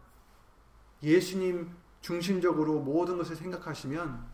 예수님 1.01 1.75
중심적으로 2.01 2.79
모든 2.79 3.17
것을 3.17 3.35
생각하시면 3.35 4.27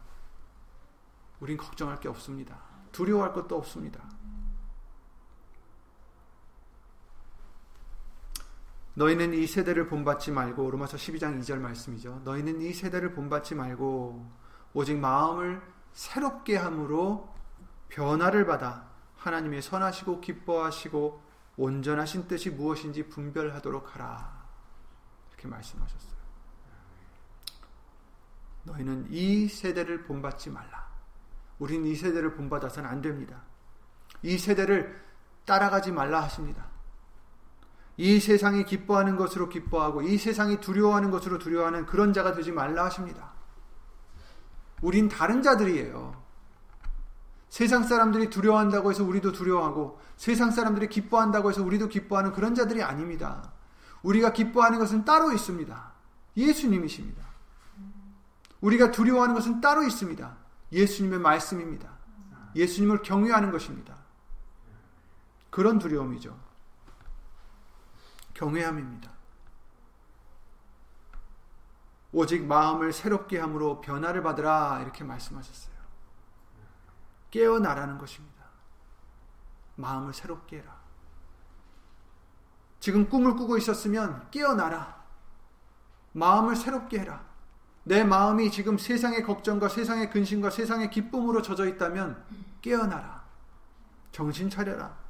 우린 1.39 1.57
걱정할 1.57 1.99
게 1.99 2.07
없습니다. 2.07 2.61
두려워할 2.91 3.33
것도 3.33 3.57
없습니다. 3.57 4.12
너희는 8.95 9.33
이 9.33 9.47
세대를 9.47 9.87
본받지 9.87 10.31
말고 10.31 10.69
로마서 10.69 10.97
12장 10.97 11.39
2절 11.39 11.57
말씀이죠. 11.57 12.21
너희는 12.23 12.61
이 12.61 12.73
세대를 12.73 13.13
본받지 13.13 13.55
말고 13.55 14.31
오직 14.73 14.97
마음을 14.97 15.61
새롭게 15.93 16.57
함으로 16.57 17.33
변화를 17.89 18.45
받아 18.45 18.89
하나님의 19.17 19.61
선하시고 19.61 20.21
기뻐하시고 20.21 21.23
온전하신 21.57 22.27
뜻이 22.27 22.49
무엇인지 22.49 23.09
분별하도록 23.09 23.95
하라. 23.95 24.43
이렇게 25.29 25.47
말씀하셨어요. 25.47 26.13
너희는 28.63 29.07
이 29.09 29.47
세대를 29.47 30.03
본받지 30.03 30.49
말라. 30.49 30.87
우리는 31.59 31.85
이 31.85 31.95
세대를 31.95 32.35
본받아서는 32.35 32.89
안 32.89 33.01
됩니다. 33.01 33.41
이 34.21 34.37
세대를 34.37 35.01
따라가지 35.45 35.91
말라 35.91 36.21
하십니다. 36.23 36.72
이 37.97 38.19
세상이 38.19 38.65
기뻐하는 38.65 39.15
것으로 39.15 39.49
기뻐하고 39.49 40.01
이 40.01 40.17
세상이 40.17 40.59
두려워하는 40.59 41.11
것으로 41.11 41.37
두려워하는 41.37 41.85
그런 41.85 42.13
자가 42.13 42.33
되지 42.33 42.51
말라 42.51 42.85
하십니다. 42.85 43.33
우린 44.81 45.09
다른 45.09 45.41
자들이에요. 45.41 46.21
세상 47.49 47.83
사람들이 47.83 48.29
두려워한다고 48.31 48.89
해서 48.89 49.03
우리도 49.03 49.31
두려워하고 49.31 49.99
세상 50.17 50.49
사람들이 50.49 50.89
기뻐한다고 50.89 51.49
해서 51.49 51.63
우리도 51.63 51.87
기뻐하는 51.87 52.33
그런 52.33 52.55
자들이 52.55 52.81
아닙니다. 52.81 53.51
우리가 54.01 54.33
기뻐하는 54.33 54.79
것은 54.79 55.05
따로 55.05 55.31
있습니다. 55.31 55.93
예수님이십니다. 56.35 57.23
우리가 58.59 58.91
두려워하는 58.91 59.35
것은 59.35 59.61
따로 59.61 59.83
있습니다. 59.83 60.35
예수님의 60.71 61.19
말씀입니다. 61.19 61.89
예수님을 62.55 63.03
경외하는 63.03 63.51
것입니다. 63.51 63.97
그런 65.49 65.77
두려움이죠. 65.77 66.35
경외함입니다. 68.33 69.11
오직 72.11 72.45
마음을 72.45 72.93
새롭게 72.93 73.39
함으로 73.39 73.81
변화를 73.81 74.21
받으라 74.21 74.81
이렇게 74.81 75.03
말씀하셨어요. 75.03 75.73
깨어나라는 77.31 77.97
것입니다. 77.97 78.43
마음을 79.75 80.13
새롭게 80.13 80.59
해라. 80.59 80.77
지금 82.79 83.09
꿈을 83.09 83.35
꾸고 83.35 83.57
있었으면 83.57 84.29
깨어나라. 84.29 85.03
마음을 86.11 86.55
새롭게 86.55 86.99
해라. 86.99 87.25
내 87.83 88.03
마음이 88.03 88.51
지금 88.51 88.77
세상의 88.77 89.23
걱정과 89.23 89.69
세상의 89.69 90.11
근심과 90.11 90.51
세상의 90.51 90.91
기쁨으로 90.91 91.41
젖어 91.41 91.65
있다면 91.65 92.23
깨어나라. 92.61 93.23
정신 94.11 94.49
차려라. 94.49 95.02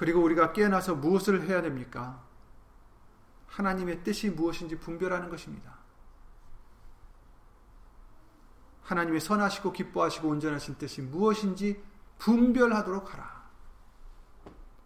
그리고 0.00 0.22
우리가 0.22 0.54
깨어나서 0.54 0.94
무엇을 0.94 1.42
해야 1.42 1.60
됩니까? 1.60 2.24
하나님의 3.48 4.02
뜻이 4.02 4.30
무엇인지 4.30 4.78
분별하는 4.78 5.28
것입니다. 5.28 5.74
하나님의 8.84 9.20
선하시고 9.20 9.74
기뻐하시고 9.74 10.26
온전하신 10.26 10.78
뜻이 10.78 11.02
무엇인지 11.02 11.84
분별하도록 12.16 13.12
하라. 13.12 13.44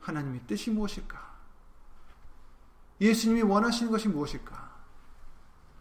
하나님의 0.00 0.40
뜻이 0.48 0.72
무엇일까? 0.72 1.36
예수님이 3.00 3.42
원하시는 3.42 3.92
것이 3.92 4.08
무엇일까? 4.08 4.74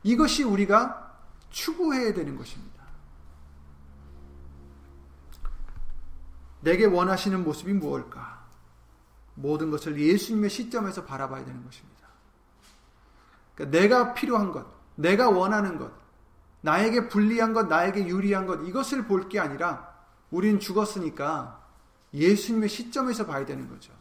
이것이 0.03 0.43
우리가 0.43 1.17
추구해야 1.49 2.13
되는 2.13 2.37
것입니다. 2.37 2.83
내게 6.61 6.85
원하시는 6.85 7.43
모습이 7.43 7.73
무엇일까? 7.73 8.42
모든 9.35 9.71
것을 9.71 9.99
예수님의 9.99 10.49
시점에서 10.49 11.05
바라봐야 11.05 11.43
되는 11.45 11.63
것입니다. 11.63 12.07
그러니까 13.55 13.77
내가 13.79 14.13
필요한 14.13 14.51
것, 14.51 14.65
내가 14.95 15.29
원하는 15.29 15.77
것, 15.77 15.91
나에게 16.61 17.09
불리한 17.09 17.53
것, 17.53 17.67
나에게 17.67 18.07
유리한 18.07 18.45
것, 18.45 18.61
이것을 18.67 19.05
볼 19.07 19.27
게 19.29 19.39
아니라 19.39 19.93
우린 20.31 20.59
죽었으니까 20.59 21.61
예수님의 22.13 22.69
시점에서 22.69 23.25
봐야 23.25 23.45
되는 23.45 23.67
거죠. 23.69 23.91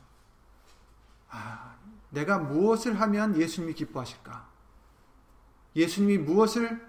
아, 1.31 1.77
내가 2.11 2.38
무엇을 2.38 3.01
하면 3.01 3.37
예수님이 3.37 3.75
기뻐하실까? 3.75 4.49
예수님이 5.75 6.18
무엇을 6.18 6.87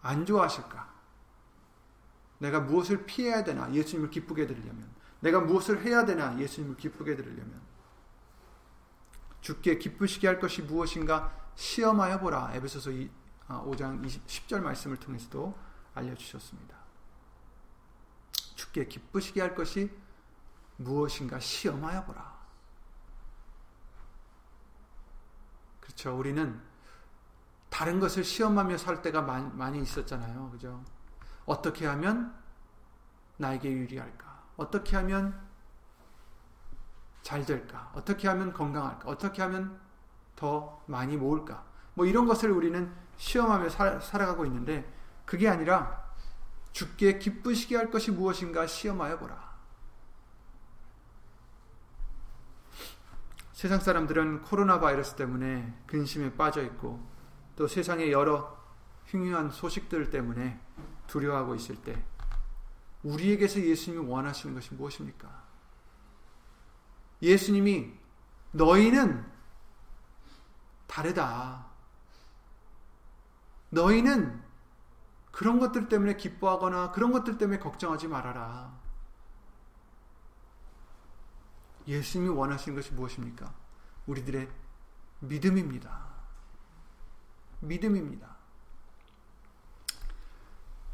안 0.00 0.24
좋아하실까? 0.24 0.88
내가 2.38 2.60
무엇을 2.60 3.04
피해야 3.04 3.42
되나? 3.42 3.72
예수님을 3.74 4.10
기쁘게 4.10 4.46
드리려면. 4.46 4.87
내가 5.20 5.40
무엇을 5.40 5.82
해야 5.82 6.04
되나 6.04 6.38
예수님을 6.38 6.76
기쁘게 6.76 7.16
들으려면 7.16 7.60
주께 9.40 9.78
기쁘시게 9.78 10.26
할 10.26 10.38
것이 10.38 10.62
무엇인가 10.62 11.32
시험하여 11.54 12.20
보라. 12.20 12.52
에베소서 12.54 12.90
5장 13.48 14.04
20, 14.04 14.26
10절 14.26 14.60
말씀을 14.60 14.96
통해서도 14.98 15.58
알려주셨습니다. 15.94 16.76
주께 18.54 18.86
기쁘시게 18.86 19.40
할 19.40 19.54
것이 19.54 19.90
무엇인가 20.76 21.40
시험하여 21.40 22.04
보라. 22.04 22.38
그렇죠. 25.80 26.16
우리는 26.16 26.60
다른 27.70 28.00
것을 28.00 28.24
시험하며 28.24 28.78
살 28.78 29.02
때가 29.02 29.22
많이, 29.22 29.82
있었잖아요. 29.82 30.50
그죠? 30.50 30.84
어떻게 31.46 31.86
하면 31.86 32.36
나에게 33.36 33.70
유리할까? 33.70 34.27
어떻게 34.58 34.96
하면 34.96 35.40
잘 37.22 37.46
될까? 37.46 37.90
어떻게 37.94 38.28
하면 38.28 38.52
건강할까? 38.52 39.08
어떻게 39.08 39.40
하면 39.42 39.80
더 40.36 40.82
많이 40.86 41.16
모을까? 41.16 41.64
뭐 41.94 42.04
이런 42.04 42.26
것을 42.26 42.50
우리는 42.50 42.92
시험하며 43.16 43.70
살, 43.70 44.00
살아가고 44.02 44.44
있는데 44.46 44.92
그게 45.24 45.48
아니라 45.48 46.06
죽게 46.72 47.18
기쁘시게 47.18 47.76
할 47.76 47.90
것이 47.90 48.10
무엇인가 48.10 48.66
시험하여 48.66 49.18
보라. 49.18 49.48
세상 53.52 53.80
사람들은 53.80 54.42
코로나 54.42 54.78
바이러스 54.78 55.16
때문에 55.16 55.74
근심에 55.86 56.34
빠져 56.34 56.62
있고 56.62 57.04
또 57.56 57.66
세상의 57.66 58.12
여러 58.12 58.56
흉흉한 59.06 59.50
소식들 59.50 60.10
때문에 60.10 60.60
두려워하고 61.06 61.54
있을 61.54 61.76
때 61.76 62.04
우리에게서 63.02 63.60
예수님이 63.60 64.06
원하시는 64.06 64.54
것이 64.54 64.74
무엇입니까? 64.74 65.46
예수님이 67.22 67.92
너희는 68.52 69.30
다르다. 70.86 71.66
너희는 73.70 74.42
그런 75.30 75.58
것들 75.58 75.88
때문에 75.88 76.16
기뻐하거나 76.16 76.92
그런 76.92 77.12
것들 77.12 77.38
때문에 77.38 77.58
걱정하지 77.58 78.08
말아라. 78.08 78.76
예수님이 81.86 82.30
원하시는 82.30 82.76
것이 82.76 82.92
무엇입니까? 82.92 83.54
우리들의 84.06 84.48
믿음입니다. 85.20 86.08
믿음입니다. 87.60 88.37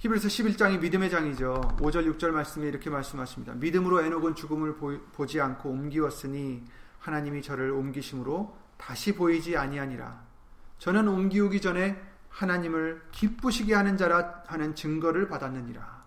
히브리서 0.04 0.28
11장이 0.28 0.80
믿음의 0.80 1.08
장이죠. 1.08 1.62
5절 1.78 2.04
6절 2.12 2.28
말씀에 2.28 2.68
이렇게 2.68 2.90
말씀하십니다. 2.90 3.54
믿음으로 3.54 4.02
에녹은 4.02 4.34
죽음을 4.34 4.76
보, 4.76 5.26
지 5.26 5.40
않고 5.40 5.70
옮기었으니 5.70 6.62
하나님이 6.98 7.40
저를 7.40 7.70
옮기심으로 7.70 8.54
다시 8.76 9.14
보이지 9.14 9.56
아니하니라. 9.56 10.22
저는 10.78 11.08
옮기우기 11.08 11.62
전에 11.62 11.98
하나님을 12.28 13.00
기쁘시게 13.12 13.72
하는 13.72 13.96
자라 13.96 14.42
하는 14.46 14.74
증거를 14.74 15.26
받았느니라. 15.28 16.04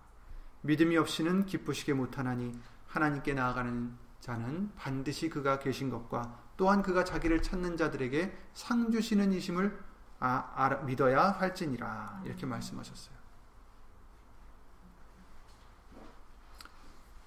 믿음이 0.62 0.96
없이는 0.96 1.48
기쁘시게 1.48 1.94
못하나니 1.94 2.52
하나님께 2.86 3.34
나아가는 3.34 3.94
자는 4.20 4.70
반드시 4.76 5.28
그가 5.28 5.58
계신 5.58 5.90
것과 5.90 6.40
또한 6.56 6.84
그가 6.84 7.04
자기를 7.04 7.42
찾는 7.42 7.78
자들에게 7.78 8.38
상 8.54 8.92
주시는 8.92 9.34
이심을 9.34 9.76
아, 10.20 10.52
아, 10.56 10.70
믿어야 10.84 11.32
할지니라 11.32 12.22
이렇게 12.26 12.46
말씀하셨어요. 12.46 13.17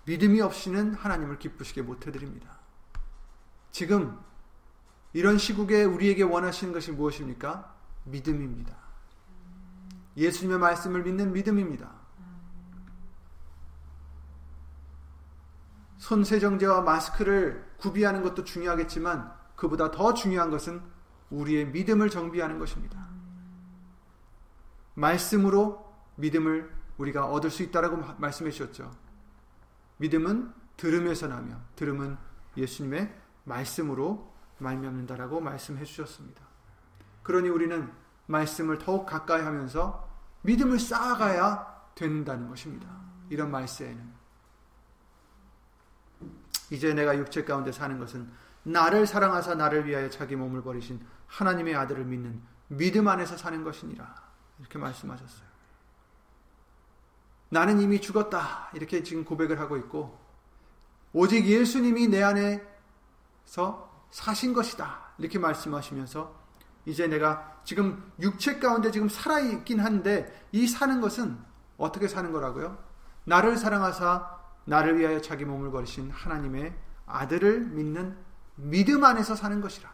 믿음이 0.05 0.41
없이는 0.41 0.95
하나님을 0.95 1.39
기쁘시게 1.39 1.83
못 1.83 2.07
해 2.07 2.13
드립니다. 2.13 2.59
지금 3.71 4.19
이런 5.13 5.39
시국에 5.39 5.85
우리에게 5.85 6.23
원하시는 6.23 6.73
것이 6.73 6.93
무엇입니까? 6.93 7.75
믿음입니다. 8.05 8.77
예수님의 10.17 10.59
말씀을 10.59 11.03
믿는 11.03 11.33
믿음입니다. 11.33 11.91
손세정제와 15.99 16.81
마스크를 16.81 17.65
구비하는 17.79 18.23
것도 18.23 18.45
중요하겠지만 18.45 19.33
그보다 19.55 19.91
더 19.91 20.15
중요한 20.15 20.51
것은 20.51 20.83
우리의 21.31 21.67
믿음을 21.67 22.11
정비하는 22.11 22.59
것입니다. 22.59 23.07
말씀으로 24.95 25.95
믿음을 26.17 26.71
우리가 26.99 27.27
얻을 27.27 27.51
수 27.51 27.63
있다라고 27.63 27.99
말씀해 28.19 28.51
주셨죠. 28.51 28.91
믿음은 30.01 30.53
들음에서 30.77 31.29
나며 31.29 31.61
들음은 31.77 32.17
예수님의 32.57 33.15
말씀으로 33.45 34.35
말미암는다라고 34.59 35.41
말씀해 35.41 35.85
주셨습니다. 35.85 36.43
그러니 37.23 37.51
우리는 37.51 37.91
말씀을 38.27 38.79
더욱 38.79 39.07
가까이 39.07 39.43
하면서 39.43 40.09
믿음을 40.43 40.79
쌓아가야 40.79 41.91
된다는 41.95 42.49
것입니다. 42.49 42.89
이런 43.29 43.51
말세에는 43.51 44.21
이제 46.71 46.95
내가 46.95 47.17
육체 47.19 47.45
가운데 47.45 47.71
사는 47.71 47.99
것은 47.99 48.31
나를 48.63 49.07
사랑하사 49.07 49.55
나를 49.55 49.87
위하여 49.87 50.09
자기 50.09 50.35
몸을 50.35 50.63
버리신 50.63 51.05
하나님의 51.27 51.75
아들을 51.77 52.05
믿는 52.05 52.41
믿음 52.69 53.09
안에서 53.09 53.37
사는 53.37 53.63
것이니라. 53.63 54.15
이렇게 54.61 54.79
말씀하셨어요. 54.79 55.50
나는 57.51 57.81
이미 57.81 58.01
죽었다. 58.01 58.71
이렇게 58.75 59.03
지금 59.03 59.25
고백을 59.25 59.61
하고 59.61 59.77
있고, 59.77 60.19
오직 61.13 61.45
예수님이 61.45 62.09
내 62.09 62.23
안에서 62.23 63.91
사신 64.11 64.55
것이다. 64.55 65.13
이렇게 65.19 65.39
말씀하시면서, 65.39 66.41
이제 66.87 67.07
내가 67.07 67.61
지금 67.65 68.11
육체 68.21 68.59
가운데 68.59 68.91
지금 68.91 69.09
살아있긴 69.09 69.81
한데, 69.81 70.47
이 70.53 70.67
사는 70.67 71.01
것은 71.01 71.39
어떻게 71.77 72.09
사는 72.09 72.33
거라고요? 72.33 72.79
나를 73.25 73.57
사랑하사 73.57 74.41
나를 74.65 74.99
위하여 74.99 75.21
자기 75.21 75.45
몸을 75.45 75.71
버리신 75.71 76.11
하나님의 76.11 76.75
아들을 77.07 77.61
믿는 77.61 78.17
믿음 78.57 79.05
안에서 79.05 79.35
사는 79.35 79.61
것이라. 79.61 79.91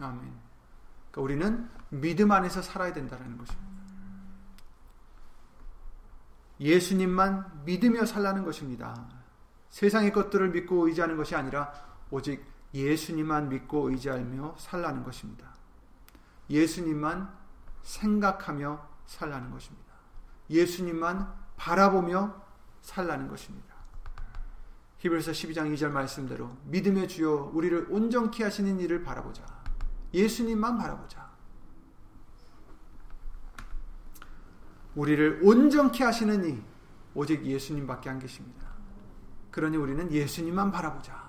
아멘. 0.00 0.32
그러니까 1.10 1.20
우리는 1.20 1.70
믿음 1.90 2.30
안에서 2.32 2.62
살아야 2.62 2.92
된다는 2.92 3.36
것입니다. 3.36 3.65
예수님만 6.60 7.62
믿으며 7.64 8.06
살라는 8.06 8.44
것입니다. 8.44 9.08
세상의 9.68 10.12
것들을 10.12 10.50
믿고 10.50 10.86
의지하는 10.86 11.16
것이 11.16 11.34
아니라 11.34 11.72
오직 12.10 12.44
예수님만 12.72 13.48
믿고 13.48 13.90
의지하며 13.90 14.56
살라는 14.58 15.02
것입니다. 15.04 15.54
예수님만 16.48 17.32
생각하며 17.82 18.88
살라는 19.06 19.50
것입니다. 19.50 19.86
예수님만 20.50 21.32
바라보며 21.56 22.42
살라는 22.82 23.28
것입니다. 23.28 23.74
히브리서 24.98 25.32
12장 25.32 25.72
2절 25.74 25.90
말씀대로 25.90 26.56
믿음의 26.64 27.08
주요 27.08 27.50
우리를 27.52 27.88
온전케 27.90 28.44
하시는 28.44 28.78
일을 28.80 29.02
바라보자. 29.02 29.44
예수님만 30.14 30.78
바라보자. 30.78 31.25
우리를 34.96 35.40
온전케 35.42 36.02
하시는 36.02 36.44
이 36.48 36.60
오직 37.14 37.44
예수님밖에 37.44 38.10
안 38.10 38.18
계십니다. 38.18 38.66
그러니 39.50 39.76
우리는 39.76 40.10
예수님만 40.10 40.72
바라보자. 40.72 41.24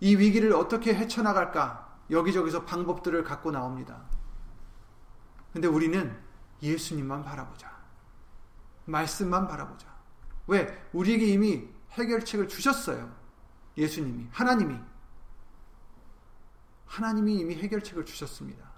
이 0.00 0.16
위기를 0.16 0.52
어떻게 0.52 0.94
헤쳐나갈까? 0.94 1.98
여기저기서 2.10 2.64
방법들을 2.64 3.24
갖고 3.24 3.50
나옵니다. 3.50 4.04
근데 5.52 5.68
우리는 5.68 6.16
예수님만 6.62 7.22
바라보자. 7.22 7.72
말씀만 8.86 9.48
바라보자. 9.48 9.92
왜? 10.46 10.88
우리에게 10.92 11.26
이미 11.26 11.68
해결책을 11.92 12.48
주셨어요. 12.48 13.14
예수님이. 13.76 14.28
하나님이. 14.30 14.78
하나님이 16.86 17.36
이미 17.36 17.54
해결책을 17.54 18.04
주셨습니다. 18.04 18.73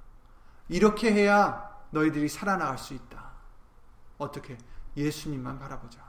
이렇게 0.68 1.12
해야 1.12 1.70
너희들이 1.90 2.29
살아나갈 2.29 2.79
수 2.79 2.94
있다. 2.94 3.33
어떻게? 4.18 4.59
예수님만 4.96 5.59
바라보자. 5.59 6.05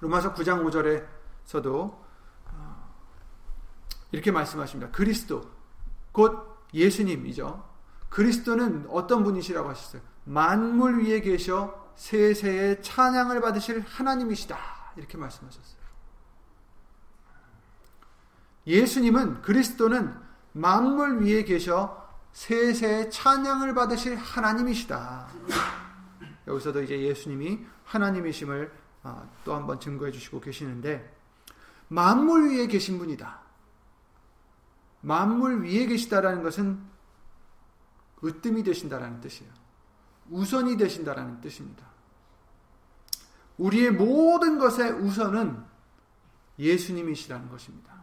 로마서 0.00 0.34
9장 0.34 0.64
5절에서도 0.64 1.66
어, 2.52 2.94
이렇게 4.12 4.30
말씀하십니다. 4.30 4.90
그리스도, 4.92 5.50
곧 6.12 6.66
예수님이죠. 6.72 7.68
그리스도는 8.08 8.86
어떤 8.90 9.24
분이시라고 9.24 9.68
하셨어요? 9.68 10.02
만물 10.24 11.04
위에 11.04 11.20
계셔 11.20 11.92
세세의 11.96 12.82
찬양을 12.82 13.40
받으실 13.40 13.80
하나님이시다. 13.80 14.56
이렇게 14.96 15.18
말씀하셨어요. 15.18 15.78
예수님은 18.66 19.42
그리스도는 19.42 20.27
만물 20.52 21.20
위에 21.22 21.44
계셔 21.44 22.06
세세의 22.32 23.10
찬양을 23.10 23.74
받으실 23.74 24.16
하나님이시다. 24.16 25.28
여기서도 26.46 26.82
이제 26.82 27.00
예수님이 27.00 27.60
하나님이심을 27.84 28.72
어, 29.04 29.30
또 29.44 29.54
한 29.54 29.66
번 29.66 29.78
증거해 29.80 30.10
주시고 30.12 30.40
계시는데 30.40 31.16
만물 31.88 32.50
위에 32.50 32.66
계신 32.66 32.98
분이다. 32.98 33.40
만물 35.00 35.62
위에 35.64 35.86
계시다라는 35.86 36.42
것은 36.42 36.80
으뜸이 38.24 38.62
되신다라는 38.64 39.20
뜻이에요. 39.20 39.52
우선이 40.30 40.76
되신다라는 40.76 41.40
뜻입니다. 41.40 41.86
우리의 43.56 43.92
모든 43.92 44.58
것의 44.58 44.92
우선은 44.92 45.64
예수님이시라는 46.58 47.48
것입니다. 47.48 47.94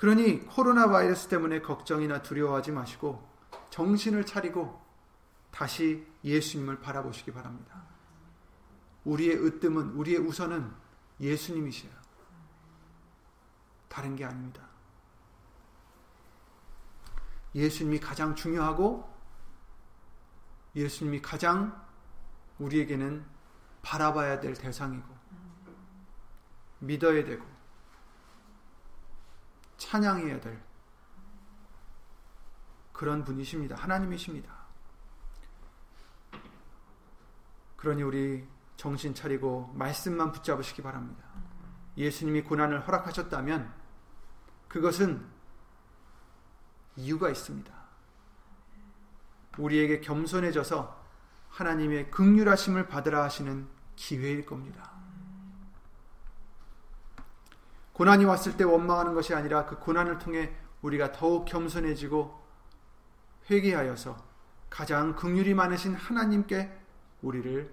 그러니 0.00 0.46
코로나 0.46 0.88
바이러스 0.88 1.28
때문에 1.28 1.60
걱정이나 1.60 2.22
두려워하지 2.22 2.72
마시고 2.72 3.22
정신을 3.68 4.24
차리고 4.24 4.80
다시 5.50 6.06
예수님을 6.24 6.80
바라보시기 6.80 7.34
바랍니다. 7.34 7.82
우리의 9.04 9.36
으뜸은 9.44 9.90
우리의 9.90 10.20
우선은 10.20 10.72
예수님이시에요. 11.20 11.92
다른 13.90 14.16
게 14.16 14.24
아닙니다. 14.24 14.62
예수님이 17.54 18.00
가장 18.00 18.34
중요하고 18.34 19.06
예수님이 20.76 21.20
가장 21.20 21.78
우리에게는 22.58 23.22
바라봐야 23.82 24.40
될 24.40 24.54
대상이고 24.54 25.14
믿어야 26.78 27.22
되고 27.22 27.59
찬양해야 29.80 30.40
될 30.40 30.62
그런 32.92 33.24
분이십니다. 33.24 33.76
하나님이십니다. 33.76 34.54
그러니 37.76 38.02
우리 38.02 38.46
정신 38.76 39.14
차리고 39.14 39.72
말씀만 39.74 40.32
붙잡으시기 40.32 40.82
바랍니다. 40.82 41.24
예수님이 41.96 42.42
고난을 42.42 42.86
허락하셨다면 42.86 43.72
그것은 44.68 45.26
이유가 46.96 47.30
있습니다. 47.30 47.72
우리에게 49.58 50.00
겸손해져서 50.00 51.00
하나님의 51.48 52.10
극률하심을 52.10 52.86
받으라 52.86 53.24
하시는 53.24 53.66
기회일 53.96 54.44
겁니다. 54.44 54.89
고난이 58.00 58.24
왔을 58.24 58.56
때 58.56 58.64
원망하는 58.64 59.12
것이 59.12 59.34
아니라 59.34 59.66
그 59.66 59.78
고난을 59.78 60.20
통해 60.20 60.56
우리가 60.80 61.12
더욱 61.12 61.44
겸손해지고 61.44 62.34
회개하여서 63.50 64.16
가장 64.70 65.14
긍휼이 65.14 65.52
많으신 65.52 65.96
하나님께 65.96 66.80
우리를 67.20 67.70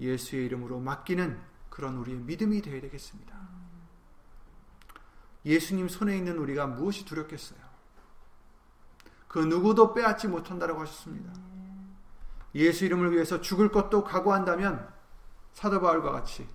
예수의 0.00 0.46
이름으로 0.46 0.80
맡기는 0.80 1.40
그런 1.70 1.96
우리의 1.98 2.18
믿음이 2.18 2.60
되어야 2.60 2.80
되겠습니다. 2.80 3.38
예수님 5.44 5.88
손에 5.88 6.16
있는 6.16 6.38
우리가 6.38 6.66
무엇이 6.66 7.04
두렵겠어요? 7.04 7.60
그 9.28 9.38
누구도 9.38 9.94
빼앗지 9.94 10.26
못한다고 10.26 10.80
하셨습니다. 10.80 11.32
예수 12.56 12.84
이름을 12.84 13.12
위해서 13.12 13.40
죽을 13.40 13.70
것도 13.70 14.02
각오한다면 14.02 14.92
사도 15.52 15.80
바울과 15.80 16.10
같이 16.10 16.48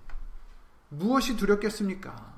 무엇이 0.90 1.38
두렵겠습니까? 1.38 2.33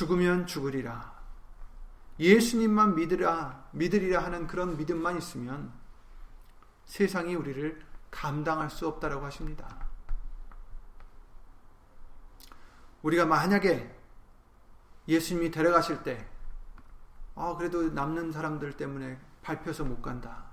죽으면 0.00 0.46
죽으리라. 0.46 1.14
예수님만 2.18 2.94
믿으라, 2.94 3.68
믿으리라 3.72 4.24
하는 4.24 4.46
그런 4.46 4.78
믿음만 4.78 5.18
있으면 5.18 5.70
세상이 6.86 7.34
우리를 7.34 7.84
감당할 8.10 8.70
수 8.70 8.88
없다라고 8.88 9.26
하십니다. 9.26 9.86
우리가 13.02 13.26
만약에 13.26 13.94
예수님이 15.06 15.50
데려가실 15.50 16.02
때, 16.02 16.26
아, 17.34 17.54
그래도 17.58 17.90
남는 17.90 18.32
사람들 18.32 18.78
때문에 18.78 19.20
밟혀서 19.42 19.84
못 19.84 20.00
간다. 20.00 20.46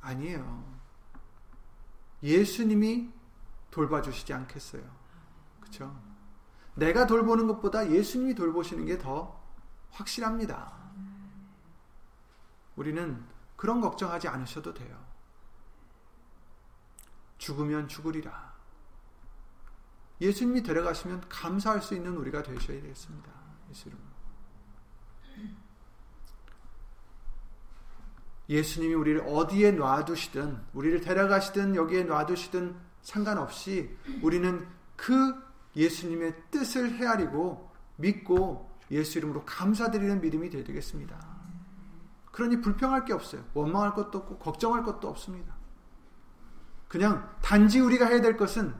아니에요. 0.00 0.64
예수님이 2.24 3.08
돌봐주시지 3.70 4.32
않겠어요. 4.32 5.05
그쵸? 5.66 6.00
내가 6.74 7.06
돌보는 7.06 7.46
것보다 7.46 7.90
예수님이 7.90 8.34
돌보시는 8.34 8.86
게 8.86 8.98
더 8.98 9.44
확실합니다. 9.90 10.72
우리는 12.76 13.24
그런 13.56 13.80
걱정하지 13.80 14.28
않으셔도 14.28 14.74
돼요. 14.74 15.04
죽으면 17.38 17.88
죽으리라. 17.88 18.54
예수님이 20.20 20.62
데려가시면 20.62 21.28
감사할 21.28 21.82
수 21.82 21.94
있는 21.94 22.16
우리가 22.16 22.42
되셔야 22.42 22.80
되겠습니다. 22.80 23.30
예수 23.70 23.88
이름 23.88 24.06
예수님이 28.48 28.94
우리를 28.94 29.22
어디에 29.26 29.72
놔두시든, 29.72 30.66
우리를 30.72 31.00
데려가시든, 31.00 31.74
여기에 31.74 32.04
놔두시든 32.04 32.76
상관없이 33.02 33.96
우리는 34.22 34.68
그 34.94 35.45
예수님의 35.76 36.34
뜻을 36.50 36.96
헤아리고 36.96 37.70
믿고 37.96 38.70
예수 38.90 39.18
이름으로 39.18 39.44
감사드리는 39.44 40.20
믿음이 40.20 40.50
되겠습니다. 40.50 41.36
그러니 42.32 42.60
불평할 42.60 43.04
게 43.04 43.12
없어요. 43.12 43.44
원망할 43.54 43.94
것도 43.94 44.18
없고 44.18 44.38
걱정할 44.38 44.82
것도 44.82 45.08
없습니다. 45.08 45.54
그냥 46.88 47.28
단지 47.42 47.80
우리가 47.80 48.06
해야 48.06 48.20
될 48.20 48.36
것은 48.36 48.74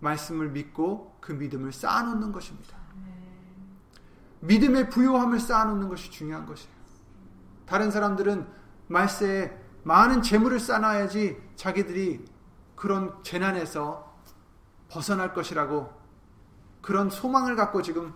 말씀을 0.00 0.50
믿고 0.50 1.16
그 1.20 1.32
믿음을 1.32 1.72
쌓아놓는 1.72 2.32
것입니다. 2.32 2.76
믿음의 4.40 4.90
부요함을 4.90 5.40
쌓아놓는 5.40 5.88
것이 5.88 6.10
중요한 6.10 6.46
것이에요. 6.46 6.74
다른 7.66 7.90
사람들은 7.90 8.46
말세에 8.88 9.58
많은 9.84 10.22
재물을 10.22 10.60
쌓아야지 10.60 11.40
자기들이 11.56 12.24
그런 12.74 13.22
재난에서 13.22 14.13
벗어날 14.94 15.34
것이라고 15.34 15.92
그런 16.80 17.10
소망을 17.10 17.56
갖고 17.56 17.82
지금 17.82 18.14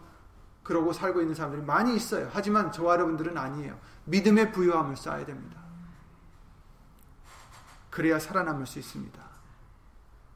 그러고 0.63 0.93
살고 0.93 1.21
있는 1.21 1.35
사람들이 1.35 1.63
많이 1.63 1.97
있어요. 1.97 2.31
하지만 2.33 2.71
저와 2.71 2.95
여러분들은 2.95 3.37
아니에요. 3.37 3.79
믿음의 4.05 4.53
부요함을 4.53 4.97
쌓아야 4.97 5.27
됩니다. 5.27 5.61
그래야 7.91 8.21
살아남을 8.21 8.67
수 8.67 8.79
있습니다. 8.79 9.21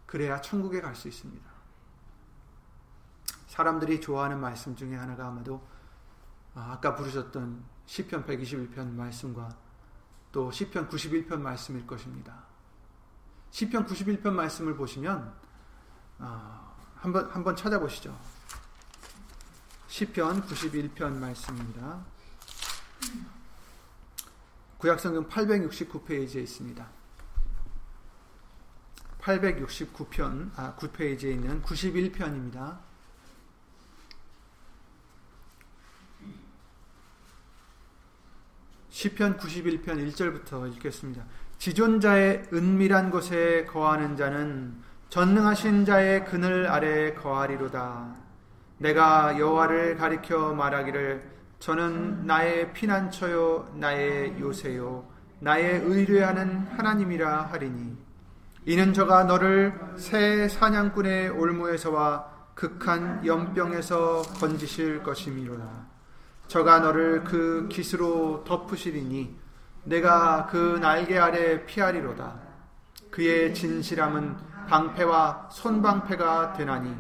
그래야 0.07 0.41
천국에 0.41 0.81
갈 0.81 0.97
수 0.97 1.07
있습니다. 1.07 1.53
사람들이 3.47 4.01
좋아하는 4.01 4.41
말씀 4.41 4.75
중에 4.75 4.97
하나가 4.97 5.29
아마도 5.29 5.65
아, 6.55 6.73
아까 6.73 6.97
부르셨던 6.97 7.63
시편 7.87 8.25
121편 8.25 8.95
말씀과 8.95 9.51
또 10.33 10.51
시편 10.51 10.89
91편 10.89 11.39
말씀일 11.39 11.87
것입니다. 11.87 12.45
시편 13.51 13.87
91편 13.87 14.33
말씀을 14.33 14.75
보시면 14.77 15.42
어, 16.23 16.75
한번 16.95 17.29
한번 17.33 17.57
찾아보시죠. 17.57 18.17
시편 19.89 20.47
91편 20.47 21.15
말씀입니다. 21.15 22.05
구약성경 24.79 25.29
869페이지에 25.29 26.37
있습니다. 26.45 26.87
869편 29.21 30.51
아 30.57 30.77
9페이지에 30.77 31.33
있는 31.33 31.61
91편입니다. 31.63 32.79
시편 38.91 39.39
91편 39.39 40.13
1절부터 40.13 40.73
읽겠습니다. 40.75 41.25
지존자의 41.59 42.49
은밀한 42.53 43.11
곳에 43.11 43.65
거하는 43.65 44.17
자는 44.17 44.92
전능하신 45.13 45.85
자의 45.85 46.25
그늘 46.25 46.67
아래 46.67 47.13
거하리로다. 47.13 48.15
내가 48.79 49.39
여호와를 49.39 49.99
가리켜 49.99 50.55
말하기를 50.55 51.23
저는 51.59 52.25
나의 52.25 52.73
피난처요 52.73 53.75
나의 53.75 54.41
요새요 54.41 55.05
나의 55.41 55.83
의뢰하는 55.85 56.67
하나님이라 56.79 57.43
하리니 57.43 57.95
이는 58.65 58.95
저가 58.95 59.25
너를 59.25 59.79
새 59.99 60.49
사냥꾼의 60.49 61.29
올무에서와 61.29 62.55
극한 62.55 63.27
연병에서 63.27 64.23
건지실 64.41 65.03
것이미로다. 65.03 65.69
저가 66.49 66.79
너를 66.79 67.23
그 67.25 67.69
깃으로 67.71 68.45
덮으시리니 68.45 69.37
내가 69.85 70.47
그 70.47 70.79
날개 70.81 71.19
아래 71.19 71.67
피하리로다. 71.67 72.33
그의 73.11 73.53
진실함은 73.53 74.52
방패와 74.73 75.49
손방패가 75.51 76.55
되나니 76.55 76.97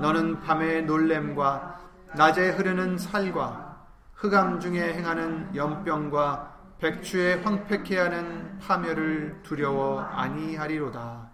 너는 0.00 0.38
밤의 0.38 0.84
놀램과 0.84 1.80
낮에 2.14 2.50
흐르는 2.50 2.96
살과 2.96 3.84
흑암 4.14 4.60
중에 4.60 4.94
행하는 4.94 5.50
연병과 5.56 6.54
백추에 6.78 7.42
황폐케 7.42 7.98
하는 7.98 8.60
파멸을 8.60 9.40
두려워 9.42 10.00
아니하리로다. 10.00 11.28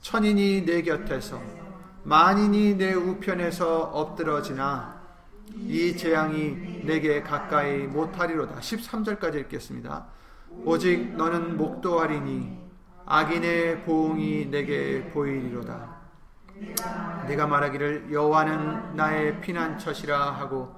천인이 0.00 0.64
내 0.66 0.82
곁에서 0.82 1.40
만인이 2.02 2.74
내 2.74 2.92
우편에서 2.92 3.82
엎드러지나 3.92 5.00
이 5.54 5.96
재앙이 5.96 6.82
내게 6.84 7.22
가까이 7.22 7.86
못하리로다. 7.86 8.58
13절까지 8.58 9.36
읽겠습니다. 9.42 10.06
오직 10.64 11.14
너는 11.14 11.56
목도하리니 11.56 12.69
악인의 13.12 13.82
보응이 13.82 14.46
내게 14.52 15.02
보이리로다. 15.10 15.96
내가 17.26 17.44
말하기를 17.48 18.12
여호와는 18.12 18.94
나의 18.94 19.40
피난처시라 19.40 20.30
하고 20.30 20.72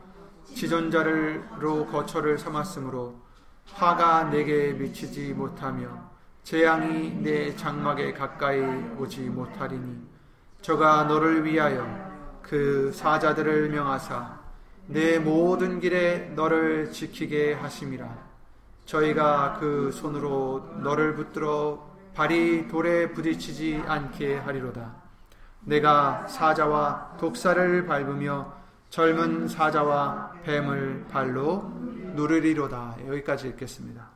지존자를로 0.54 1.88
거처를 1.88 2.38
삼았으므로 2.38 3.16
화가 3.74 4.30
내게 4.30 4.72
미치지 4.72 5.34
못하며 5.34 5.90
재앙이 6.42 7.16
내 7.16 7.54
장막에 7.54 8.14
가까이 8.14 8.60
오지 8.96 9.28
못하리니 9.28 9.98
저가 10.62 11.04
너를 11.04 11.44
위하여 11.44 11.86
그 12.40 12.90
사자들을 12.94 13.68
명하사 13.68 14.40
내 14.86 15.18
모든 15.18 15.80
길에 15.80 16.32
너를 16.34 16.92
지키게 16.92 17.52
하심이라 17.52 18.08
저희가 18.86 19.58
그 19.60 19.92
손으로 19.92 20.76
너를 20.82 21.14
붙들어 21.14 21.91
발이 22.14 22.68
돌에 22.68 23.12
부딪히지 23.12 23.82
않게 23.86 24.38
하리로다. 24.38 24.94
내가 25.60 26.26
사자와 26.26 27.16
독사를 27.18 27.86
밟으며 27.86 28.54
젊은 28.90 29.48
사자와 29.48 30.32
뱀을 30.42 31.06
발로 31.08 31.62
누르리로다. 32.14 32.96
여기까지 33.06 33.48
읽겠습니다. 33.48 34.10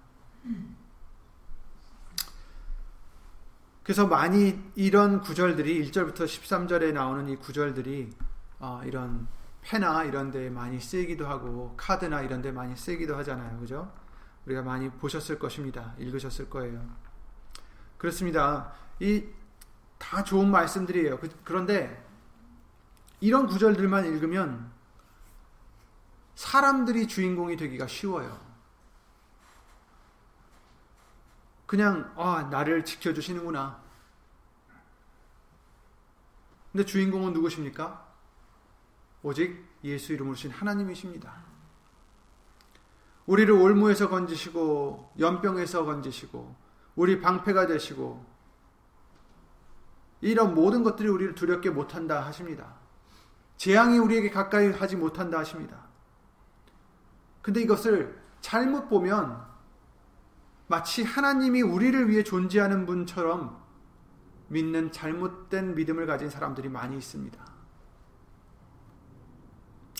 그래서 3.82 4.06
많이 4.06 4.61
이런 4.74 5.20
구절들이 5.20 5.88
1절부터 5.88 6.24
13절에 6.24 6.92
나오는 6.92 7.28
이 7.28 7.37
구절들이 7.37 8.11
어, 8.59 8.80
이런 8.85 9.28
패나 9.62 10.04
이런 10.04 10.30
데 10.30 10.50
많이 10.50 10.80
쓰이기도 10.80 11.26
하고 11.26 11.74
카드나 11.76 12.22
이런 12.22 12.42
데 12.42 12.50
많이 12.52 12.76
쓰이기도 12.76 13.16
하잖아요. 13.16 13.59
그죠? 13.59 13.92
우리가 14.44 14.62
많이 14.62 14.90
보셨을 14.90 15.38
것입니다. 15.38 15.94
읽으셨을 15.98 16.50
거예요. 16.50 16.85
그렇습니다. 17.98 18.72
이 19.00 19.37
다 19.98 20.22
좋은 20.22 20.50
말씀들이에요. 20.50 21.18
그, 21.18 21.28
그런데 21.44 22.04
이런 23.20 23.46
구절들만 23.46 24.04
읽으면 24.06 24.70
사람들이 26.35 27.09
주인공이 27.09 27.56
되기가 27.56 27.87
쉬워요. 27.87 28.44
그냥 31.66 32.12
아 32.16 32.44
나를 32.50 32.85
지켜주시는구나. 32.85 33.82
근데 36.70 36.85
주인공은 36.85 37.32
누구십니까? 37.32 38.06
오직 39.22 39.66
예수 39.82 40.12
이름으로 40.12 40.37
신 40.37 40.50
하나님이십니다. 40.50 41.35
우리를 43.24 43.52
올무에서 43.52 44.09
건지시고 44.09 45.14
연병에서 45.18 45.85
건지시고 45.85 46.65
우리 46.96 47.20
방패가 47.20 47.66
되시고 47.66 48.24
이런 50.22 50.54
모든 50.54 50.82
것들이 50.82 51.09
우리를 51.09 51.35
두렵게 51.35 51.70
못한다 51.70 52.24
하십니다. 52.24 52.74
재앙이 53.59 53.98
우리에게 53.98 54.30
가까이 54.30 54.70
하지 54.70 54.96
못한다 54.96 55.38
하십니다. 55.38 55.87
근데 57.42 57.61
이것을 57.61 58.18
잘못 58.40 58.88
보면 58.88 59.44
마치 60.66 61.04
하나님이 61.04 61.62
우리를 61.62 62.09
위해 62.09 62.24
존재하는 62.24 62.87
분처럼 62.87 63.62
믿는 64.48 64.90
잘못된 64.90 65.74
믿음을 65.74 66.06
가진 66.06 66.30
사람들이 66.30 66.68
많이 66.68 66.96
있습니다. 66.96 67.44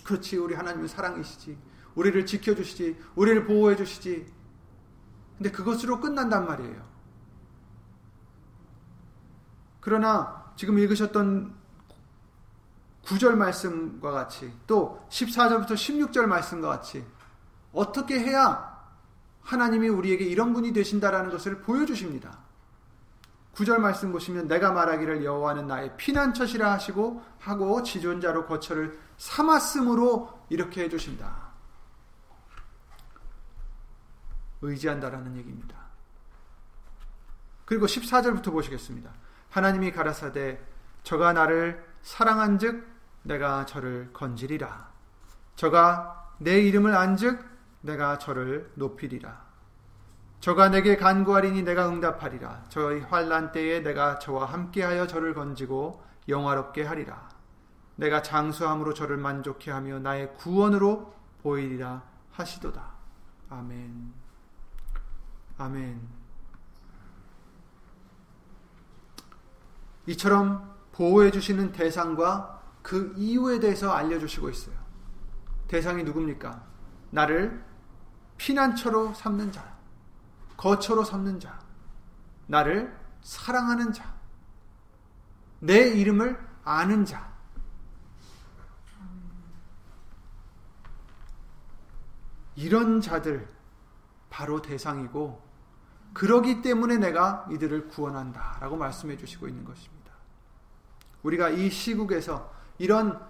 그렇지, 0.05 0.37
우리 0.39 0.55
하나님은 0.55 0.87
사랑이시지. 0.89 1.59
우리를 1.95 2.27
지켜주시지. 2.27 2.97
우리를 3.17 3.45
보호해주시지. 3.45 4.27
근데 5.37 5.51
그것으로 5.51 6.01
끝난단 6.01 6.47
말이에요. 6.47 6.83
그러나 9.81 10.53
지금 10.57 10.79
읽으셨던 10.79 11.55
9절 13.05 13.35
말씀과 13.37 14.11
같이 14.11 14.53
또 14.67 15.07
14절부터 15.11 15.75
16절 15.75 16.27
말씀과 16.27 16.69
같이 16.69 17.07
어떻게 17.73 18.19
해야 18.19 18.75
하나님이 19.43 19.89
우리에게 19.89 20.25
이런 20.25 20.53
분이 20.53 20.73
되신다라는 20.73 21.31
것을 21.31 21.61
보여주십니다. 21.61 22.39
9절 23.55 23.79
말씀 23.79 24.13
보시면 24.13 24.49
내가 24.49 24.73
말하기를 24.73 25.25
여호와는 25.25 25.67
나의 25.67 25.97
피난처시라 25.97 26.73
하시고 26.73 27.23
하고 27.39 27.83
지존자로 27.83 28.47
거처를 28.47 28.99
삼았으므로 29.19 30.41
이렇게 30.51 30.83
해주신다. 30.85 31.46
의지한다라는 34.63 35.37
얘기입니다. 35.37 35.77
그리고 37.65 37.87
14절부터 37.87 38.53
보시겠습니다. 38.53 39.11
하나님이 39.51 39.93
가라사대 39.93 40.61
저가 41.03 41.33
나를 41.33 41.85
사랑한즉 42.03 42.87
내가 43.23 43.67
저를 43.67 44.13
건지리라. 44.13 44.91
저가 45.57 46.33
내 46.39 46.61
이름을 46.61 46.95
안즉 46.95 47.45
내가 47.81 48.19
저를 48.19 48.71
높이리라. 48.75 49.45
저가 50.41 50.69
내게 50.69 50.97
간구하리니 50.97 51.63
내가 51.63 51.89
응답하리라. 51.89 52.65
저의 52.69 53.01
환란 53.03 53.53
때에 53.53 53.81
내가 53.81 54.19
저와 54.19 54.47
함께하여 54.47 55.07
저를 55.07 55.35
건지고 55.35 56.05
영화롭게 56.29 56.85
하리라. 56.85 57.29
내가 57.97 58.23
장수함으로 58.23 58.95
저를 58.95 59.17
만족해 59.17 59.71
하며 59.71 59.99
나의 59.99 60.35
구원으로 60.35 61.15
보이리라 61.43 62.03
하시도다. 62.33 62.93
아멘. 63.49 64.26
아멘. 65.59 66.01
이처럼 70.07 70.77
보호해 70.93 71.31
주시는 71.31 71.73
대상과 71.73 72.63
그 72.83 73.13
이유에 73.17 73.59
대해서 73.59 73.91
알려주시고 73.91 74.51
있어요. 74.51 74.77
대상이 75.67 76.05
누굽니까? 76.05 76.65
나를 77.11 77.65
피난처로 78.37 79.15
삼는 79.15 79.51
자, 79.51 79.77
거처로 80.57 81.05
삼는 81.05 81.41
자, 81.41 81.59
나를 82.47 82.97
사랑하는 83.23 83.93
자, 83.93 84.15
내 85.59 85.89
이름을 85.89 86.39
아는 86.65 87.05
자. 87.05 87.35
이런 92.55 93.01
자들 93.01 93.49
바로 94.31 94.63
대상이고 94.63 95.46
그러기 96.17 96.63
때문에 96.63 96.97
내가 96.97 97.47
이들을 97.51 97.89
구원한다 97.89 98.57
라고 98.63 98.75
말씀해 98.75 99.19
주시고 99.19 99.49
있는 99.49 99.67
것입니다. 99.67 100.13
우리가 101.23 101.51
이 101.51 101.69
시국에서 101.69 102.51
이런 102.79 103.21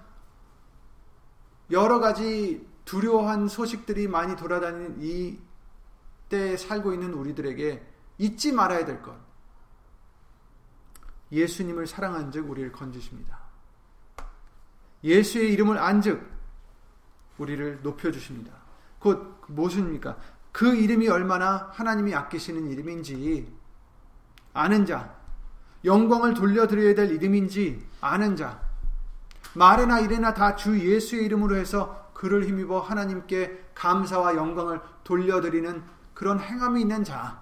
여러 1.73 1.99
가지 1.99 2.65
두려워한 2.85 3.49
소식들이 3.49 4.07
많이 4.07 4.37
돌아다니는 4.37 5.03
이 5.03 5.37
때에 6.29 6.57
살고 6.57 6.93
있는 6.93 7.13
우리들에게 7.15 7.85
잊지 8.19 8.53
말아야 8.53 8.85
될 8.85 9.03
것. 9.03 9.17
예수님을 11.33 11.89
사랑한 11.89 12.31
즉 12.31 12.49
우리를 12.49 12.71
건지십니다. 12.71 13.41
예수의 15.03 15.53
이름을 15.55 15.77
안즉 15.77 16.25
우리를 17.39 17.81
높여주십니다. 17.83 18.53
곧 19.01 19.43
무엇입니까? 19.49 20.36
그 20.57 20.75
이름이 20.75 21.07
얼마나 21.11 21.69
하나님이 21.75 22.15
아끼시는 22.15 22.71
이름인지 22.71 23.55
아는 24.55 24.87
자, 24.87 25.15
영광을 25.85 26.33
돌려드려야 26.33 26.95
될 26.95 27.11
이름인지 27.11 27.87
아는 28.01 28.37
자, 28.37 28.59
말이나 29.55 30.01
이래나 30.01 30.33
다 30.33 30.57
주 30.57 30.81
예수의 30.81 31.27
이름으로 31.27 31.57
해서 31.57 32.11
그를 32.15 32.47
힘입어 32.47 32.81
하나님께 32.81 33.67
감사와 33.75 34.37
영광을 34.37 34.81
돌려드리는 35.05 35.85
그런 36.15 36.41
행함이 36.41 36.81
있는 36.81 37.05
자. 37.05 37.39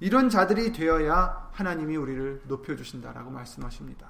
이런 0.00 0.28
자들이 0.28 0.72
되어야 0.72 1.50
하나님이 1.52 1.96
우리를 1.96 2.42
높여주신다라고 2.48 3.30
말씀하십니다. 3.30 4.08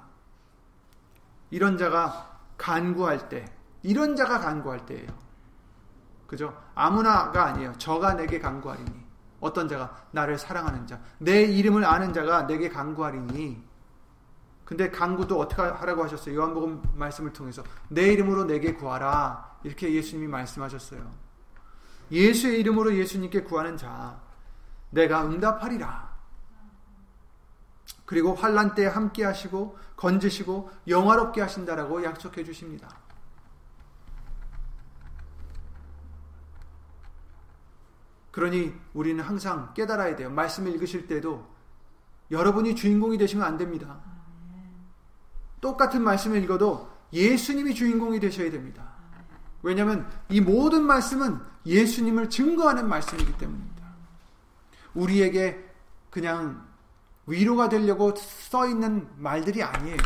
이런 1.50 1.76
자가 1.76 2.38
간구할 2.56 3.28
때, 3.28 3.44
이런 3.82 4.16
자가 4.16 4.38
간구할 4.38 4.86
때예요. 4.86 5.33
그죠? 6.34 6.52
아무나가 6.74 7.44
아니에요. 7.46 7.72
저가 7.78 8.14
내게 8.14 8.40
간구하리니. 8.40 9.04
어떤 9.38 9.68
자가 9.68 10.04
나를 10.10 10.36
사랑하는 10.36 10.86
자, 10.86 11.00
내 11.18 11.42
이름을 11.42 11.84
아는 11.84 12.12
자가 12.12 12.46
내게 12.46 12.68
간구하리니 12.68 13.62
근데 14.64 14.90
강구도 14.90 15.38
어떻게 15.38 15.62
하라고 15.62 16.02
하셨어요? 16.04 16.34
요한복음 16.34 16.82
말씀을 16.94 17.32
통해서 17.32 17.62
내 17.88 18.12
이름으로 18.12 18.44
내게 18.44 18.74
구하라 18.74 19.58
이렇게 19.62 19.92
예수님이 19.92 20.26
말씀하셨어요. 20.28 21.08
예수의 22.10 22.60
이름으로 22.60 22.94
예수님께 22.96 23.42
구하는 23.42 23.76
자 23.76 24.18
내가 24.90 25.24
응답하리라. 25.26 26.14
그리고 28.06 28.34
환란 28.34 28.74
때 28.74 28.86
함께 28.86 29.24
하시고 29.24 29.78
건지시고 29.96 30.70
영화롭게 30.88 31.42
하신다라고 31.42 32.02
약속해 32.02 32.42
주십니다. 32.42 33.03
그러니 38.34 38.74
우리는 38.94 39.22
항상 39.22 39.72
깨달아야 39.74 40.16
돼요. 40.16 40.28
말씀을 40.28 40.72
읽으실 40.72 41.06
때도 41.06 41.46
여러분이 42.32 42.74
주인공이 42.74 43.16
되시면 43.16 43.46
안 43.46 43.56
됩니다. 43.56 44.00
똑같은 45.60 46.02
말씀을 46.02 46.42
읽어도 46.42 46.90
예수님이 47.12 47.76
주인공이 47.76 48.18
되셔야 48.18 48.50
됩니다. 48.50 48.90
왜냐하면 49.62 50.10
이 50.30 50.40
모든 50.40 50.82
말씀은 50.82 51.38
예수님을 51.64 52.28
증거하는 52.28 52.88
말씀이기 52.88 53.38
때문입니다. 53.38 53.84
우리에게 54.94 55.72
그냥 56.10 56.66
위로가 57.28 57.68
되려고 57.68 58.16
써 58.16 58.66
있는 58.66 59.06
말들이 59.16 59.62
아니에요. 59.62 59.96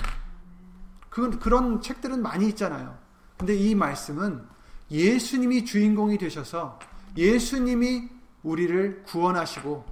그, 1.09 1.39
그런 1.39 1.81
책들은 1.81 2.21
많이 2.21 2.47
있잖아요. 2.49 2.95
근데 3.39 3.57
이 3.57 3.75
말씀은 3.75 4.47
예수님이 4.91 5.65
주인공이 5.65 6.19
되셔서 6.19 6.79
예수님이 7.17 8.18
우리를 8.43 9.03
구원하시고 9.05 9.85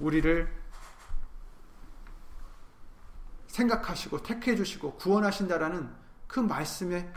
우리를 0.00 0.58
생각하시고 3.48 4.22
택해 4.22 4.56
주시고 4.56 4.94
구원하신다라는 4.94 5.90
그 6.26 6.40
말씀의 6.40 7.12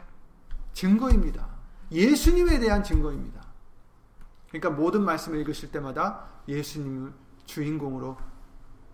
증거입니다. 0.73 1.47
예수님에 1.91 2.59
대한 2.59 2.83
증거입니다. 2.83 3.45
그러니까 4.47 4.69
모든 4.69 5.03
말씀을 5.03 5.39
읽으실 5.39 5.71
때마다 5.71 6.27
예수님을 6.47 7.13
주인공으로 7.45 8.17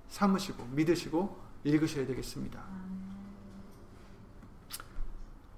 삼으시고 0.10 0.66
믿으시고 0.66 1.40
읽으셔야 1.64 2.06
되겠습니다. 2.06 2.64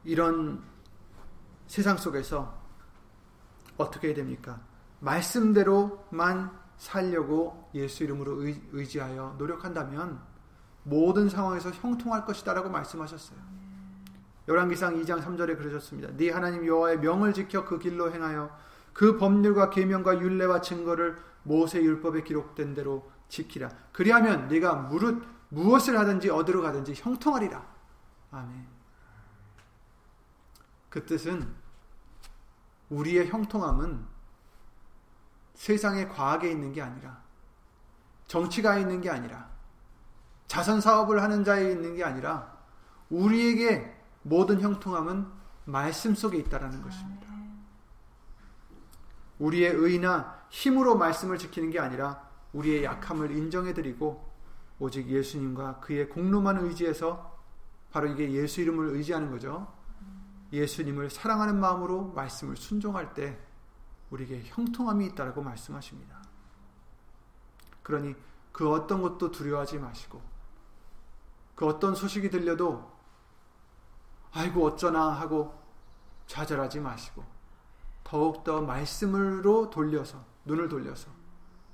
이런 0.04 0.64
세상 1.68 1.98
속에서 1.98 2.58
어떻게 3.78 4.08
해야 4.08 4.16
됩니까? 4.16 4.60
말씀대로만 5.00 6.52
살려고 6.78 7.70
예수 7.74 8.04
이름으로 8.04 8.44
의, 8.44 8.88
지하여 8.88 9.36
노력한다면 9.38 10.22
모든 10.84 11.30
상황에서 11.30 11.72
형통할 11.72 12.26
것이다라고 12.26 12.70
말씀하셨어요. 12.70 13.40
열왕기상 14.48 14.96
2장 15.02 15.22
3절에 15.22 15.58
그러셨습니다. 15.58 16.10
네 16.16 16.32
하나님 16.32 16.66
여호와의 16.66 17.00
명을 17.00 17.34
지켜 17.34 17.66
그 17.66 17.78
길로 17.78 18.12
행하여 18.12 18.50
그 18.94 19.18
법률과 19.18 19.70
계명과 19.70 20.20
율례와 20.20 20.62
증거를 20.62 21.18
모세 21.44 21.82
율법에 21.82 22.24
기록된 22.24 22.74
대로 22.74 23.12
지키라. 23.28 23.70
그리하면 23.92 24.48
네가 24.48 24.76
무릇 24.76 25.24
무엇을 25.50 25.98
하든지 26.00 26.30
어디로 26.30 26.62
가든지 26.62 26.94
형통하리라. 26.96 27.66
아멘. 28.32 28.68
그 30.90 31.06
뜻은 31.06 31.48
우리의 32.90 33.28
형통함은 33.28 34.06
세상의 35.60 36.08
과학에 36.08 36.50
있는 36.50 36.72
게 36.72 36.82
아니라 36.82 37.22
정치가 38.28 38.78
있는 38.78 39.02
게 39.02 39.10
아니라 39.10 39.50
자선 40.48 40.80
사업을 40.80 41.22
하는 41.22 41.44
자에 41.44 41.70
있는 41.70 41.96
게 41.96 42.04
아니라 42.06 42.58
우리에게 43.10 43.94
모든 44.22 44.62
형통함은 44.62 45.28
말씀 45.66 46.16
속에 46.16 46.38
있다라는 46.38 46.82
것입니다. 46.82 47.28
우리의 49.40 49.74
의나 49.74 50.42
힘으로 50.50 50.96
말씀을 50.98 51.38
지키는 51.38 51.72
게 51.72 51.80
아니라 51.80 52.30
우리의 52.54 52.86
약함을 52.86 53.32
인정해 53.32 53.74
드리고 53.74 54.32
오직 54.80 55.08
예수님과 55.08 55.82
그의 55.82 56.08
공로만 56.08 56.58
의지해서 56.60 57.38
바로 57.92 58.08
이게 58.08 58.32
예수 58.32 58.62
이름을 58.62 58.96
의지하는 58.96 59.30
거죠. 59.30 59.74
예수님을 60.54 61.10
사랑하는 61.10 61.60
마음으로 61.60 62.14
말씀을 62.14 62.56
순종할 62.56 63.14
때 63.14 63.38
우리에게 64.12 64.44
형통함이 64.46 65.06
있다라고 65.08 65.42
말씀하십니다. 65.42 66.18
그러니 67.84 68.16
그 68.52 68.72
어떤 68.72 69.02
것도 69.02 69.32
두려워하지 69.32 69.78
마시고 69.78 70.22
그 71.56 71.66
어떤 71.66 71.96
소식이 71.96 72.30
들려도 72.30 72.92
아이고 74.32 74.66
어쩌나 74.66 75.10
하고 75.10 75.60
좌절하지 76.28 76.80
마시고 76.80 77.24
더욱더 78.04 78.62
말씀으로 78.62 79.70
돌려서 79.70 80.24
눈을 80.46 80.70
돌려서 80.70 81.10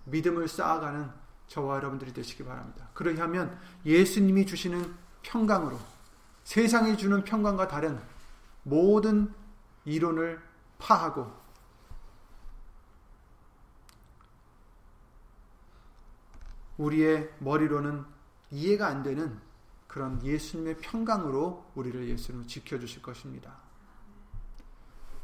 믿음을 0.05 0.47
쌓아가는 0.47 1.09
저와 1.47 1.77
여러분들이 1.77 2.13
되시기 2.13 2.43
바랍니다. 2.43 2.89
그러하면 2.93 3.57
예수님이 3.85 4.45
주시는 4.45 4.95
평강으로 5.21 5.77
세상이 6.43 6.97
주는 6.97 7.23
평강과 7.23 7.67
다른 7.67 7.99
모든 8.63 9.33
이론을 9.85 10.41
파하고 10.79 11.44
우리의 16.77 17.33
머리로는 17.39 18.05
이해가 18.51 18.87
안 18.87 19.03
되는 19.03 19.39
그런 19.87 20.21
예수님의 20.23 20.77
평강으로 20.79 21.71
우리를 21.75 22.09
예수님을 22.09 22.47
지켜주실 22.47 23.01
것입니다. 23.01 23.55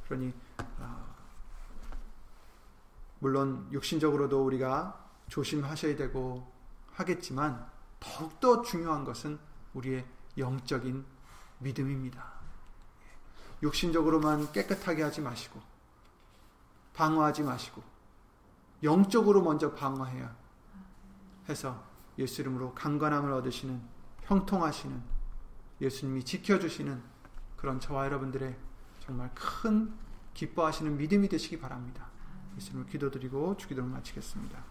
그러니 0.06 0.34
아, 0.80 1.06
물론 3.20 3.68
육신적으로도 3.72 4.44
우리가 4.46 5.10
조심하셔야 5.28 5.96
되고 5.96 6.52
하겠지만 6.94 7.66
더욱더 8.00 8.62
중요한 8.62 9.04
것은 9.04 9.40
우리의 9.74 10.06
영적인 10.38 11.06
믿음입니다. 11.60 12.32
육신적으로만 13.64 14.52
깨끗하게 14.52 15.04
하지 15.04 15.22
마시고 15.22 15.62
방어하지 16.94 17.44
마시고 17.44 17.84
영적으로 18.84 19.42
먼저 19.42 19.74
방어해야 19.74 20.41
해서 21.50 21.84
예수 22.18 22.42
이름으로 22.42 22.74
강건함을 22.74 23.32
얻으시는 23.34 23.82
형통하시는 24.24 25.02
예수님이 25.82 26.24
지켜주시는 26.24 27.02
그런 27.58 27.80
저와 27.80 28.06
여러분들의 28.06 28.56
정말 29.00 29.32
큰 29.34 29.94
기뻐하시는 30.34 30.98
믿음이 30.98 31.28
되시기 31.28 31.60
바랍니다. 31.60 32.08
예수님을 32.58 32.88
기도드리고 32.88 33.58
주기도를 33.58 33.90
마치겠습니다. 33.90 34.64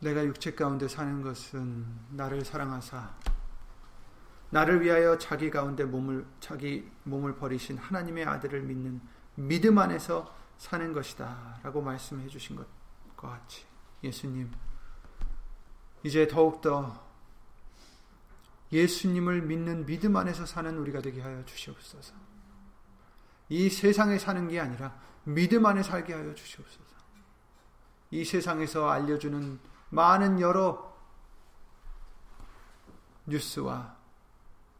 내가 0.00 0.24
육체 0.24 0.54
가운데 0.54 0.86
사는 0.86 1.22
것은 1.22 1.84
나를 2.10 2.44
사랑하사 2.44 3.14
나를 4.56 4.80
위하여 4.80 5.18
자기 5.18 5.50
가운데 5.50 5.84
몸을 5.84 6.24
자기 6.40 6.90
몸을 7.02 7.36
버리신 7.36 7.76
하나님의 7.76 8.24
아들을 8.24 8.62
믿는 8.62 9.02
믿음 9.34 9.76
안에서 9.76 10.34
사는 10.56 10.94
것이다. 10.94 11.60
라고 11.62 11.82
말씀해 11.82 12.26
주신 12.28 12.56
것과 12.56 13.28
같이 13.28 13.66
예수님, 14.02 14.50
이제 16.04 16.26
더욱더 16.26 17.04
예수님을 18.72 19.42
믿는 19.42 19.84
믿음 19.84 20.16
안에서 20.16 20.46
사는 20.46 20.74
우리가 20.78 21.02
되게 21.02 21.20
하여 21.20 21.44
주시옵소서. 21.44 22.14
이 23.50 23.68
세상에 23.68 24.18
사는 24.18 24.48
게 24.48 24.58
아니라 24.58 24.98
믿음 25.24 25.66
안에 25.66 25.82
살게 25.82 26.14
하여 26.14 26.34
주시옵소서. 26.34 26.96
이 28.10 28.24
세상에서 28.24 28.88
알려주는 28.88 29.60
많은 29.90 30.40
여러 30.40 30.96
뉴스와 33.26 33.95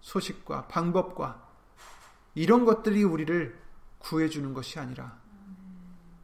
소식과 0.06 0.68
방법과 0.68 1.44
이런 2.36 2.64
것들이 2.64 3.02
우리를 3.02 3.60
구해주는 3.98 4.54
것이 4.54 4.78
아니라 4.78 5.18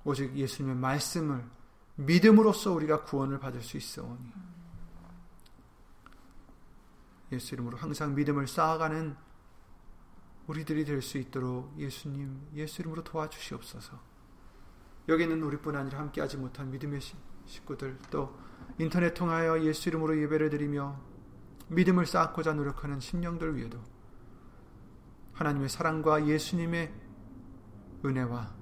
오직 0.04 0.36
예수님의 0.36 0.76
말씀을 0.76 1.44
믿음으로써 1.96 2.72
우리가 2.72 3.02
구원을 3.02 3.40
받을 3.40 3.60
수 3.60 3.76
있어오니 3.76 4.32
예수 7.32 7.54
이름으로 7.54 7.76
항상 7.76 8.14
믿음을 8.14 8.46
쌓아가는 8.46 9.16
우리들이 10.46 10.84
될 10.84 11.02
수 11.02 11.18
있도록 11.18 11.74
예수님 11.76 12.50
예수 12.54 12.82
이름으로 12.82 13.02
도와주시옵소서. 13.02 13.98
여기는 15.08 15.42
우리뿐 15.42 15.74
아니라 15.74 15.98
함께하지 15.98 16.36
못한 16.36 16.70
믿음의 16.70 17.00
식구들 17.46 17.98
또 18.10 18.38
인터넷 18.78 19.12
통하여 19.14 19.60
예수 19.64 19.88
이름으로 19.88 20.20
예배를 20.22 20.50
드리며 20.50 21.11
믿음을 21.72 22.06
쌓고자 22.06 22.52
노력하는 22.52 23.00
심령들 23.00 23.56
위에도 23.56 23.82
하나님의 25.32 25.68
사랑과 25.68 26.26
예수님의 26.26 26.92
은혜와 28.04 28.54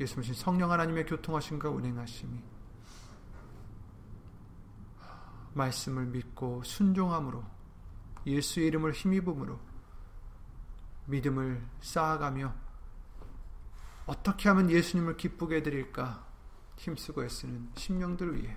예수님 0.00 0.34
성령 0.34 0.72
하나님의 0.72 1.06
교통하심과 1.06 1.70
운행하심이 1.70 2.42
말씀을 5.54 6.06
믿고 6.06 6.62
순종함으로 6.64 7.44
예수의 8.26 8.68
이름을 8.68 8.92
힘입음으로 8.92 9.58
믿음을 11.06 11.62
쌓아가며 11.80 12.54
어떻게 14.06 14.48
하면 14.48 14.70
예수님을 14.70 15.16
기쁘게 15.16 15.56
해드릴까 15.56 16.26
힘쓰고 16.76 17.24
애쓰는 17.24 17.70
심령들 17.76 18.36
위해 18.36 18.56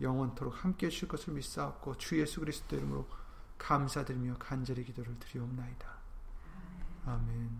영원토록 0.00 0.64
함께 0.64 0.86
해주실 0.86 1.08
것을 1.08 1.34
믿사옵고 1.34 1.96
주 1.96 2.18
예수 2.20 2.40
그리스도 2.40 2.76
이름으로 2.76 3.06
감사드리며 3.58 4.36
간절히 4.38 4.84
기도를 4.84 5.18
드리옵나이다. 5.18 5.96
아멘 7.06 7.50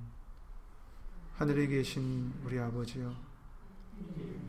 하늘에 1.37 1.67
계신 1.69 2.33
우리 2.45 2.59
아버지여 2.59 3.15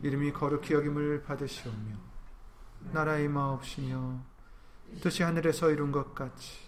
이름이 0.02 0.32
거룩히 0.32 0.74
여김을 0.74 1.22
받으시오며 1.22 1.96
나라의 2.92 3.28
마옵시며 3.28 4.20
뜻이 5.00 5.22
하늘에서 5.22 5.70
이룬 5.70 5.92
것 5.92 6.14
같이 6.14 6.58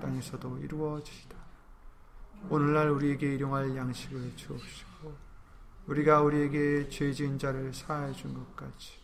땅에서도 0.00 0.58
이루어지시다 0.58 1.36
오늘날 2.48 2.90
우리에게 2.90 3.34
일용할 3.34 3.76
양식을 3.76 4.36
주옵시고 4.36 5.14
우리가 5.86 6.22
우리에게 6.22 6.88
죄 6.88 7.12
지은 7.12 7.38
자를 7.38 7.74
사하여 7.74 8.12
준것 8.12 8.56
같이 8.56 9.03